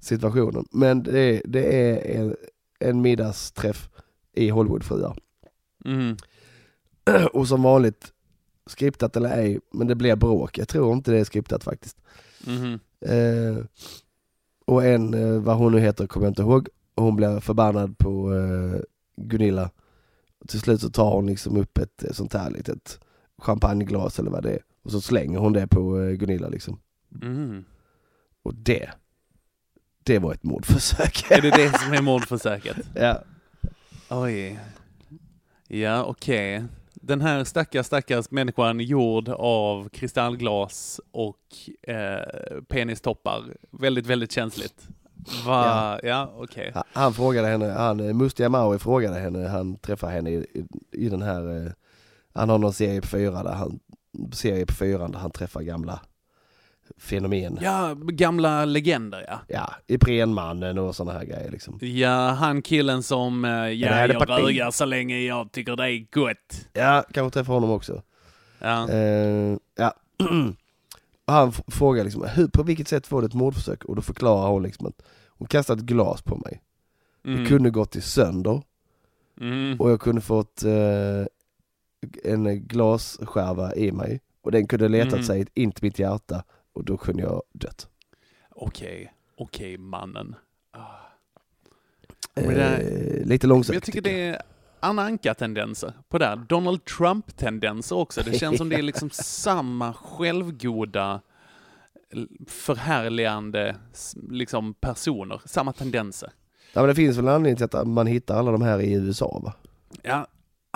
situationen. 0.00 0.66
Men 0.70 1.02
det 1.02 1.20
är, 1.20 1.42
det 1.44 1.90
är 1.90 2.20
en, 2.20 2.36
en 2.78 3.02
middagsträff 3.02 3.88
i 4.32 4.48
Hollywoodfruar. 4.48 5.16
Mm. 5.84 6.16
Och 7.32 7.48
som 7.48 7.62
vanligt, 7.62 8.12
skriptat 8.66 9.16
eller 9.16 9.38
ej, 9.38 9.60
men 9.72 9.86
det 9.86 9.94
blir 9.94 10.16
bråk. 10.16 10.58
Jag 10.58 10.68
tror 10.68 10.92
inte 10.92 11.10
det 11.10 11.18
är 11.18 11.24
skriptat 11.24 11.64
faktiskt. 11.64 11.96
Mhm. 12.46 12.80
Eh, 13.00 13.64
och 14.66 14.84
en, 14.84 15.14
eh, 15.14 15.40
vad 15.40 15.56
hon 15.56 15.72
nu 15.72 15.80
heter, 15.80 16.06
kommer 16.06 16.26
jag 16.26 16.30
inte 16.30 16.42
ihåg. 16.42 16.68
Hon 16.96 17.16
blir 17.16 17.40
förbannad 17.40 17.98
på 17.98 18.34
eh, 18.34 18.80
Gunilla. 19.16 19.70
Till 20.48 20.60
slut 20.60 20.80
så 20.80 20.90
tar 20.90 21.10
hon 21.10 21.26
liksom 21.26 21.56
upp 21.56 21.78
ett 21.78 22.04
sånt 22.10 22.32
här 22.32 22.50
litet 22.50 23.00
champagneglas 23.38 24.18
eller 24.18 24.30
vad 24.30 24.42
det 24.42 24.50
är. 24.50 24.62
Och 24.86 24.92
så 24.92 25.00
slänger 25.00 25.38
hon 25.38 25.52
det 25.52 25.66
på 25.66 26.00
eh, 26.00 26.10
Gunilla 26.12 26.48
liksom. 26.48 26.80
Mm. 27.22 27.64
Och 28.42 28.54
det, 28.54 28.90
det 30.04 30.18
var 30.18 30.32
ett 30.32 30.42
mordförsök. 30.42 31.30
Är 31.30 31.42
det 31.42 31.50
det 31.50 31.78
som 31.78 31.92
är 31.92 32.02
mordförsöket? 32.02 32.76
ja. 32.94 33.22
Oj. 34.10 34.58
Ja, 35.68 36.04
okej. 36.04 36.64
Den 36.94 37.20
här 37.20 37.44
stackars, 37.44 37.86
stackars 37.86 38.30
människan 38.30 38.80
gjord 38.80 39.28
av 39.28 39.88
kristallglas 39.88 41.00
och 41.10 41.40
eh, 41.88 42.60
penistoppar. 42.68 43.42
Väldigt, 43.70 44.06
väldigt 44.06 44.32
känsligt. 44.32 44.88
Va? 45.46 46.00
Ja, 46.02 46.32
okej. 46.36 46.70
Han- 46.74 46.84
Han 46.92 47.14
frågade 47.14 47.48
henne, 47.48 47.66
han, 47.72 48.00
eh, 48.00 48.14
Mustiga 48.14 48.48
Mauri 48.48 48.78
frågade 48.78 49.18
henne, 49.18 49.48
han 49.48 49.78
träffade 49.78 50.12
henne 50.12 50.30
i, 50.30 50.34
i, 50.36 50.64
i 50.92 51.08
den 51.08 51.22
här, 51.22 51.66
eh, 51.66 51.72
han 52.34 52.48
har 52.48 52.58
någon 52.58 52.72
serie 52.72 53.00
på 53.00 53.06
fyra 53.06 53.42
där 53.42 53.52
han, 53.54 53.78
serie 54.32 54.66
på 54.66 54.74
fyran 54.74 55.12
där 55.12 55.18
han 55.18 55.30
träffar 55.30 55.62
gamla 55.62 56.00
fenomen. 56.98 57.58
Ja, 57.62 57.94
gamla 57.94 58.64
legender 58.64 59.24
ja. 59.28 59.40
Ja, 59.48 59.74
Iprenmannen 59.86 60.78
och 60.78 60.96
sådana 60.96 61.18
här 61.18 61.24
grejer 61.26 61.50
liksom. 61.50 61.78
Ja, 61.80 62.28
han 62.30 62.62
killen 62.62 63.02
som, 63.02 63.44
eh, 63.44 63.50
ja, 63.50 63.88
är 63.88 64.08
jag 64.08 64.28
rögar 64.30 64.70
så 64.70 64.84
länge 64.84 65.18
jag 65.18 65.52
tycker 65.52 65.76
det 65.76 65.84
är 65.84 66.06
gott. 66.10 66.68
Ja, 66.72 67.04
kanske 67.12 67.38
träffa 67.38 67.52
honom 67.52 67.70
också. 67.70 68.02
Ja. 68.58 68.90
Eh, 68.90 69.56
ja. 69.76 69.94
Han 71.28 71.52
frågar 71.52 72.04
liksom, 72.04 72.24
hur, 72.34 72.48
på 72.48 72.62
vilket 72.62 72.88
sätt 72.88 73.10
var 73.10 73.20
det 73.20 73.26
ett 73.26 73.34
mordförsök? 73.34 73.84
Och 73.84 73.96
då 73.96 74.02
förklarar 74.02 74.48
hon 74.48 74.62
liksom 74.62 74.86
att 74.86 75.02
hon 75.28 75.48
kastade 75.48 75.80
ett 75.80 75.86
glas 75.86 76.22
på 76.22 76.36
mig. 76.36 76.60
Mm. 77.24 77.42
Det 77.42 77.48
kunde 77.48 77.70
gått 77.70 77.96
i 77.96 78.00
sönder 78.00 78.62
Mm. 79.40 79.80
och 79.80 79.90
jag 79.90 80.00
kunde 80.00 80.20
fått 80.20 80.64
eh, 80.64 81.24
en 82.24 82.66
glasskärva 82.66 83.74
i 83.74 83.92
mig 83.92 84.20
och 84.42 84.52
den 84.52 84.66
kunde 84.66 84.88
letat 84.88 85.12
Mm. 85.12 85.24
sig 85.24 85.46
in 85.54 85.72
till 85.72 85.84
mitt 85.84 85.98
hjärta 85.98 86.44
och 86.72 86.84
då 86.84 86.96
kunde 86.96 87.22
jag 87.22 87.42
dött. 87.52 87.88
Okej, 88.50 89.12
okej 89.36 89.78
mannen. 89.78 90.34
Ah. 90.70 90.78
Eh, 92.34 92.48
det 92.48 93.24
lite 93.24 93.46
Men 93.46 93.54
långsökt. 93.56 93.74
jag 93.74 93.82
tycker 93.82 94.00
det 94.00 94.20
är 94.20 94.42
Anna 94.80 95.02
Anka-tendenser 95.02 95.92
på 96.08 96.18
det 96.18 96.26
här. 96.26 96.36
Donald 96.36 96.84
Trump-tendenser 96.84 97.96
också. 97.96 98.22
Det 98.22 98.38
känns 98.38 98.58
som 98.58 98.68
det 98.68 98.76
är 98.76 98.82
liksom 98.92 99.10
samma 99.10 99.92
självgoda 99.94 101.20
förhärligande 102.46 103.76
liksom 104.30 104.74
personer, 104.74 105.40
samma 105.44 105.72
tendenser. 105.72 106.30
Ja 106.72 106.80
men 106.80 106.88
det 106.88 106.94
finns 106.94 107.16
väl 107.16 107.24
en 107.28 107.34
anledning 107.34 107.56
till 107.68 107.78
att 107.78 107.88
man 107.88 108.06
hittar 108.06 108.38
alla 108.38 108.50
de 108.52 108.62
här 108.62 108.80
i 108.80 108.92
USA 108.92 109.40
va? 109.44 109.54
Ja, 110.02 110.26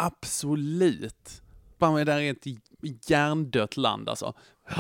absolut. 0.07 1.43
Fan, 1.79 1.95
det 1.95 2.05
där 2.05 2.19
är 2.19 2.31
ett 2.31 3.11
hjärndött 3.11 3.77
land 3.77 4.09
alltså. 4.09 4.35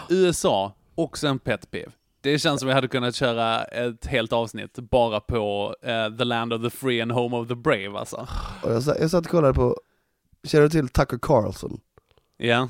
USA, 0.09 0.73
också 0.95 1.27
en 1.27 1.39
pet 1.39 1.71
peeve. 1.71 1.93
Det 2.21 2.39
känns 2.39 2.61
som 2.61 2.69
vi 2.69 2.75
hade 2.75 2.89
kunnat 2.89 3.15
köra 3.15 3.65
ett 3.65 4.07
helt 4.07 4.33
avsnitt 4.33 4.79
bara 4.79 5.21
på 5.21 5.75
eh, 5.83 6.17
The 6.17 6.25
Land 6.25 6.53
of 6.53 6.63
the 6.63 6.71
Free 6.71 7.01
and 7.01 7.13
Home 7.13 7.37
of 7.37 7.49
the 7.49 7.55
Brave 7.55 7.99
alltså. 7.99 8.27
Och 8.63 8.73
jag, 8.73 8.83
jag 9.01 9.11
satt 9.11 9.25
och 9.25 9.31
kollade 9.31 9.55
på, 9.55 9.77
känner 10.45 10.63
du 10.63 10.71
till 10.71 10.89
Tucker 10.89 11.19
Carlson? 11.23 11.81
Ja. 12.37 12.63
Och 12.63 12.69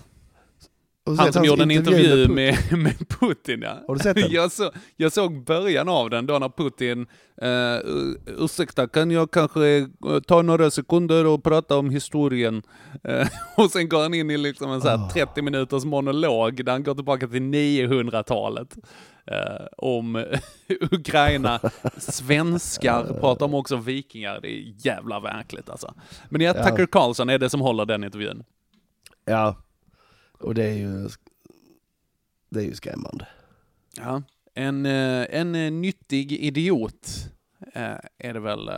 Han 1.18 1.32
som 1.32 1.44
gjorde 1.44 1.62
en 1.62 1.70
intervju 1.70 2.26
Putin. 2.26 2.34
med, 2.34 2.56
med 2.78 3.08
Putin 3.20 3.62
ja. 3.62 3.76
Har 3.86 3.94
du 3.94 4.00
sett 4.00 4.16
den? 4.22 4.30
Jag, 4.30 4.52
så, 4.52 4.70
jag 4.96 5.12
såg 5.12 5.44
början 5.44 5.88
av 5.88 6.10
den 6.10 6.26
då 6.26 6.38
när 6.38 6.48
Putin, 6.48 7.06
uh, 7.42 8.44
ursäkta 8.44 8.86
kan 8.88 9.10
jag 9.10 9.30
kanske 9.30 9.76
eh, 9.76 9.86
ta 10.26 10.42
några 10.42 10.70
sekunder 10.70 11.26
och 11.26 11.44
prata 11.44 11.76
om 11.78 11.90
historien? 11.90 12.62
Eh, 13.04 13.28
och 13.56 13.70
sen 13.70 13.88
går 13.88 14.02
han 14.02 14.14
in 14.14 14.30
i 14.30 14.36
liksom 14.36 14.70
en 14.72 14.80
så 14.80 14.88
här 14.88 15.08
30 15.08 15.42
minuters 15.42 15.84
monolog 15.84 16.64
där 16.64 16.72
han 16.72 16.82
går 16.82 16.94
tillbaka 16.94 17.28
till 17.28 17.42
900-talet. 17.42 18.76
eh, 19.26 19.66
om 19.76 20.16
Ukraina, 20.90 21.60
svenskar, 21.96 23.04
pratar 23.20 23.46
om 23.46 23.54
också 23.54 23.76
vikingar, 23.76 24.40
det 24.42 24.48
är 24.48 24.86
jävla 24.86 25.20
verkligt 25.20 25.70
alltså. 25.70 25.94
Men 26.28 26.40
Ja. 26.40 26.52
Tucker 26.52 26.86
Carlson 26.86 27.28
är 27.30 27.38
det 27.38 27.50
som 27.50 27.60
håller 27.60 27.86
den 27.86 28.04
intervjun. 28.04 28.44
Ja, 29.24 29.56
och 30.40 30.54
det 30.54 30.64
är 30.64 30.74
ju, 30.74 31.08
det 32.48 32.60
är 32.60 32.64
ju 32.64 32.74
skrämmande. 32.74 33.28
Ja, 33.96 34.22
en, 34.54 34.86
eh, 34.86 35.26
en 35.30 35.54
eh, 35.54 35.70
nyttig 35.72 36.32
idiot 36.32 37.08
eh, 37.72 37.96
är 38.18 38.34
det 38.34 38.40
väl 38.40 38.70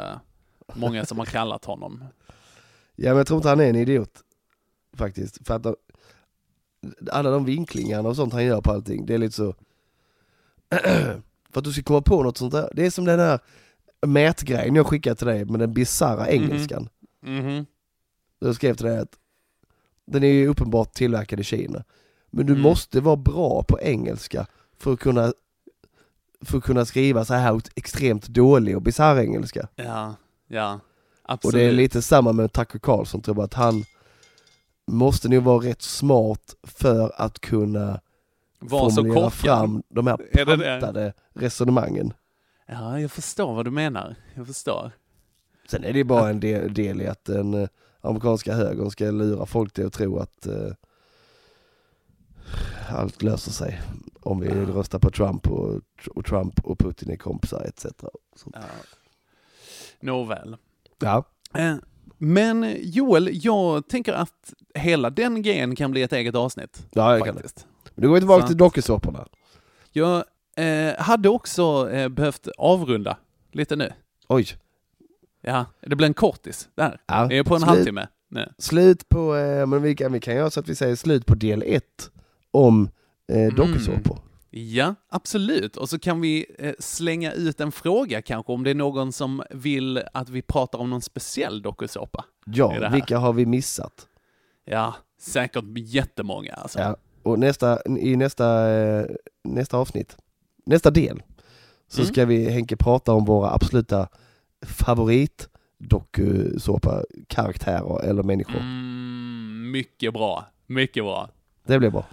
många 0.75 1.05
som 1.05 1.19
har 1.19 1.27
kallat 1.27 1.65
honom. 1.65 2.05
Ja 2.97 3.09
men 3.09 3.17
jag 3.17 3.27
tror 3.27 3.37
inte 3.37 3.49
han 3.49 3.61
är 3.61 3.69
en 3.69 3.77
idiot 3.77 4.23
faktiskt. 4.97 5.47
För 5.47 5.55
att 5.55 5.63
de, 5.63 5.77
alla 7.11 7.31
de 7.31 7.45
vinklingarna 7.45 8.09
och 8.09 8.17
sånt 8.17 8.33
han 8.33 8.45
gör 8.45 8.61
på 8.61 8.71
allting, 8.71 9.07
det 9.07 9.15
är 9.15 9.19
lite 9.19 9.37
så 9.37 9.55
för 11.51 11.59
att 11.59 11.65
du 11.65 11.73
ska 11.73 11.83
komma 11.83 12.03
på 12.03 12.23
något 12.23 12.39
sånt 12.39 12.53
där, 12.53 12.71
det 12.75 12.87
är 12.87 12.91
som 12.91 13.05
den 13.05 13.21
här 13.21 13.41
mätgrejen 14.07 14.75
jag 14.75 14.87
skickade 14.87 15.17
till 15.17 15.27
dig 15.27 15.45
med 15.45 15.61
den 15.61 15.73
bisarra 15.73 16.29
engelskan. 16.29 16.89
Mhm. 17.21 17.67
Jag 18.39 18.55
skrev 18.55 18.75
till 18.75 18.87
dig 18.87 18.99
att 18.99 19.19
den 20.07 20.23
är 20.25 20.29
ju 20.29 20.49
uppenbart 20.49 20.93
tillverkad 20.95 21.41
i 21.41 21.45
Kina. 21.45 21.85
Men 22.31 22.47
du 22.47 22.53
Mm. 22.53 22.63
måste 22.63 23.01
vara 23.01 23.17
bra 23.17 23.63
på 23.63 23.81
engelska 23.81 24.47
för 24.79 24.93
att 24.93 25.01
kunna 25.01 25.33
för 26.45 26.59
att 26.59 26.65
kunna 26.65 26.85
skriva 26.85 27.25
så 27.25 27.35
här 27.35 27.61
extremt 27.75 28.27
dålig 28.29 28.77
och 28.77 28.83
bisarr 28.83 29.19
engelska. 29.21 29.69
Ja, 29.77 30.15
ja, 30.49 30.73
Och 31.23 31.33
absolut. 31.33 31.55
det 31.55 31.65
är 31.69 31.73
lite 31.73 32.03
samma 32.03 32.33
med 32.33 32.53
Tucker 32.53 32.79
Carlson 32.79 33.21
tror 33.21 33.37
jag 33.37 33.45
att 33.45 33.55
han 33.55 33.85
måste 34.87 35.29
nog 35.29 35.43
vara 35.43 35.65
rätt 35.67 35.83
smart 35.83 36.55
för 36.63 37.13
att 37.17 37.41
kunna 37.41 38.01
Var 38.59 38.91
så 38.91 38.95
formulera 38.97 39.15
korkad. 39.23 39.33
fram 39.33 39.83
de 39.89 40.07
här 40.07 40.17
pantade 40.45 41.13
resonemangen. 41.35 42.13
Ja, 42.67 43.01
jag 43.01 43.11
förstår 43.11 43.55
vad 43.55 43.65
du 43.65 43.71
menar. 43.71 44.15
Jag 44.35 44.47
förstår. 44.47 44.91
Sen 45.71 45.85
är 45.85 45.93
det 45.93 46.05
bara 46.05 46.31
en 46.31 46.41
del, 46.41 46.75
del 46.75 47.01
i 47.03 47.07
att 47.07 47.25
den 47.25 47.55
eh, 47.55 47.69
amerikanska 48.03 48.55
högern 48.55 48.91
ska 48.91 49.11
lura 49.11 49.47
folk 49.47 49.73
till 49.73 49.87
att 49.87 49.93
tro 49.93 50.19
att 50.19 50.47
eh, 50.47 50.73
allt 52.91 53.23
löser 53.23 53.51
sig 53.53 53.81
om 54.23 54.41
vi 54.41 54.49
röstar 54.49 54.99
på 54.99 55.11
Trump 55.11 55.49
och, 55.51 55.81
och 56.15 56.25
Trump 56.25 56.65
och 56.65 56.79
Putin 56.79 57.11
är 57.11 57.17
kompisar 57.17 57.65
etc. 57.65 57.87
Ja. 58.53 58.61
Nåväl. 60.01 60.57
Ja. 60.99 61.25
Eh, 61.55 61.75
Men 62.19 62.77
Joel, 62.81 63.29
jag 63.45 63.89
tänker 63.89 64.13
att 64.13 64.55
hela 64.75 65.11
den 65.11 65.43
grejen 65.43 65.77
kan 65.77 65.91
bli 65.91 66.03
ett 66.03 66.13
eget 66.13 66.35
avsnitt. 66.35 66.87
Ja, 66.91 67.13
det 67.13 67.21
kan 67.21 67.35
det. 67.37 67.67
Men 67.95 68.03
då 68.03 68.09
går 68.09 68.15
vi 68.15 68.21
tillbaka 68.21 68.43
Så. 68.43 68.47
till 68.49 68.57
dokusåporna. 68.57 69.27
Jag 69.93 70.25
eh, 70.57 70.95
hade 70.99 71.29
också 71.29 71.91
eh, 71.91 72.09
behövt 72.09 72.49
avrunda 72.59 73.17
lite 73.53 73.77
nu. 73.77 73.93
Oj. 74.29 74.47
Ja, 75.43 75.67
det 75.81 75.97
blir 75.97 76.07
en 76.07 76.15
kortis 76.15 76.69
där. 76.75 77.01
Ja, 77.07 77.27
Vi 77.31 77.39
är 77.39 77.43
på 77.45 77.55
en 77.55 77.61
slut. 77.61 77.69
halvtimme 77.69 78.09
nu. 78.31 78.53
Slut 78.59 79.09
på, 79.09 79.37
eh, 79.37 79.67
men 79.67 79.83
vi 79.83 79.95
kan, 79.97 80.13
vi 80.13 80.21
kan 80.21 80.35
göra 80.35 80.51
så 80.51 80.61
att 80.61 80.69
vi 80.69 80.75
säger 80.75 80.97
slut 80.97 81.27
på 81.27 81.35
del 81.35 81.63
ett 81.67 82.11
om 82.51 82.89
Mm. 83.29 83.49
eh, 83.49 83.55
dokusåpor. 83.55 84.19
Ja, 84.51 84.95
absolut. 85.09 85.77
Och 85.77 85.89
så 85.89 85.99
kan 85.99 86.21
vi 86.21 86.47
eh, 86.59 86.73
slänga 86.79 87.33
ut 87.33 87.61
en 87.61 87.73
fråga 87.73 88.23
kanske 88.23 88.53
om 88.53 88.65
det 88.65 88.71
är 88.71 88.75
någon 88.75 89.13
som 89.13 89.43
vill 89.51 90.03
att 90.15 90.29
vi 90.29 90.43
pratar 90.43 90.79
om 90.79 90.91
någon 90.91 91.03
speciell 91.03 91.63
dokusåpa. 91.63 92.25
det 92.47 92.59
Ja, 92.59 92.71
här. 92.71 92.91
vilka 92.91 93.19
har 93.19 93.33
vi 93.33 93.47
missat? 93.47 94.07
Ja, 94.65 94.95
säkert 95.21 95.65
jättemånga 95.77 96.53
alltså. 96.53 96.79
Ja, 96.79 96.97
och 97.23 97.39
nästa, 97.39 97.79
i 97.99 98.17
nästa, 98.17 98.71
eh, 98.71 99.07
nästa 99.45 99.77
avsnitt, 99.79 100.17
nästa 100.67 100.91
del, 100.91 101.23
så 101.89 102.01
Mm. 102.01 102.13
ska 102.13 102.25
vi 102.25 102.51
Henke 102.51 102.77
prata 102.77 103.13
om 103.13 103.25
våra 103.25 103.51
absoluta 103.51 104.09
favorit 104.63 105.49
dokusåpa 105.79 107.05
karaktärer 107.27 108.05
eller 108.05 108.23
människor. 108.23 108.61
Mm, 108.61 109.71
mycket 109.71 110.13
bra, 110.13 110.45
mycket 110.67 111.05
bra. 111.05 111.29
Det 111.65 111.79
blir 111.79 111.91
bra. 111.91 112.05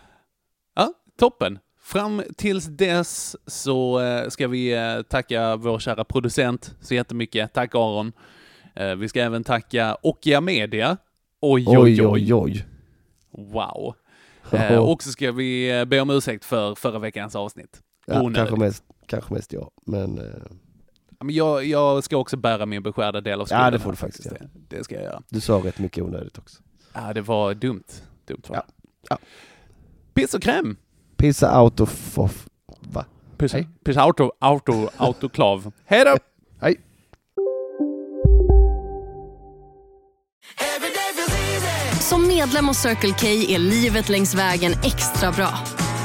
Ja, 0.76 0.94
toppen. 1.20 1.60
Fram 1.82 2.24
tills 2.38 2.66
dess 2.66 3.36
så 3.46 4.00
eh, 4.00 4.30
ska 4.30 4.48
vi 4.48 4.74
eh, 4.74 5.02
tacka 5.02 5.56
vår 5.56 5.80
kära 5.80 6.04
producent 6.04 6.76
så 6.82 6.94
jättemycket. 6.94 7.54
Tack 7.54 7.76
Aron. 7.76 8.12
Eh, 8.76 8.96
vi 8.96 9.10
ska 9.10 9.22
även 9.22 9.44
tacka 9.44 9.98
Okia 10.02 10.42
Media. 10.42 10.98
Oj, 11.42 11.66
oj, 11.68 11.78
oj. 11.78 12.06
oj, 12.06 12.34
oj. 12.34 12.66
Wow. 13.32 13.96
Eh, 14.52 14.78
och 14.78 15.04
så 15.04 15.12
ska 15.12 15.32
vi 15.32 15.86
be 15.88 16.02
om 16.02 16.10
ursäkt 16.10 16.46
för 16.46 16.76
förra 16.76 17.00
veckans 17.00 17.36
avsnitt. 17.36 17.82
Ja, 18.06 18.32
kanske, 18.36 18.56
mest, 18.56 18.84
kanske 19.06 19.34
mest 19.34 19.54
jag, 19.54 19.72
men 19.86 20.18
eh, 20.18 20.26
Men 21.24 21.36
jag, 21.36 21.66
jag 21.66 22.04
ska 22.04 22.18
också 22.18 22.38
bära 22.38 22.66
min 22.66 22.84
beskärda 22.84 23.22
del 23.22 23.42
av 23.42 23.48
Ja, 23.50 23.58
skulden. 23.58 23.74
det 23.74 23.80
får 23.80 23.92
du 23.92 23.98
faktiskt 23.98 24.30
Det, 24.30 24.50
det 24.78 24.84
ska 24.84 24.96
jag 24.96 25.04
göra. 25.04 25.22
du 25.30 25.42
sa 25.42 25.54
rätt 25.58 25.80
mycket 25.80 26.04
onödigt 26.04 26.38
också. 26.38 26.62
Ja, 26.94 27.14
det 27.14 27.22
var 27.22 27.54
dumt. 27.54 27.84
Dumt 28.26 28.42
var 28.48 28.56
det. 28.56 28.64
Ja. 28.68 28.74
Ja. 29.10 29.18
Piss 30.14 30.34
och 30.34 30.42
kräm. 30.42 30.78
Pissa 31.18 31.62
out 31.62 31.80
of, 31.80 32.18
of 32.20 32.48
va? 32.80 33.06
Piss, 33.38 33.54
Hej. 33.54 33.68
piss 33.84 33.98
auto, 33.98 34.32
auto, 34.40 34.90
autoklav. 34.98 35.72
Hej 35.86 36.06
då! 36.06 36.18
Hej! 36.62 36.76
Som 42.00 42.28
medlem 42.28 42.68
hos 42.68 42.78
Circle 42.78 43.14
K 43.20 43.28
är 43.28 43.60
livet 43.60 44.10
längs 44.10 44.36
vägen 44.36 44.72
extra 44.84 45.32
bra. 45.32 45.50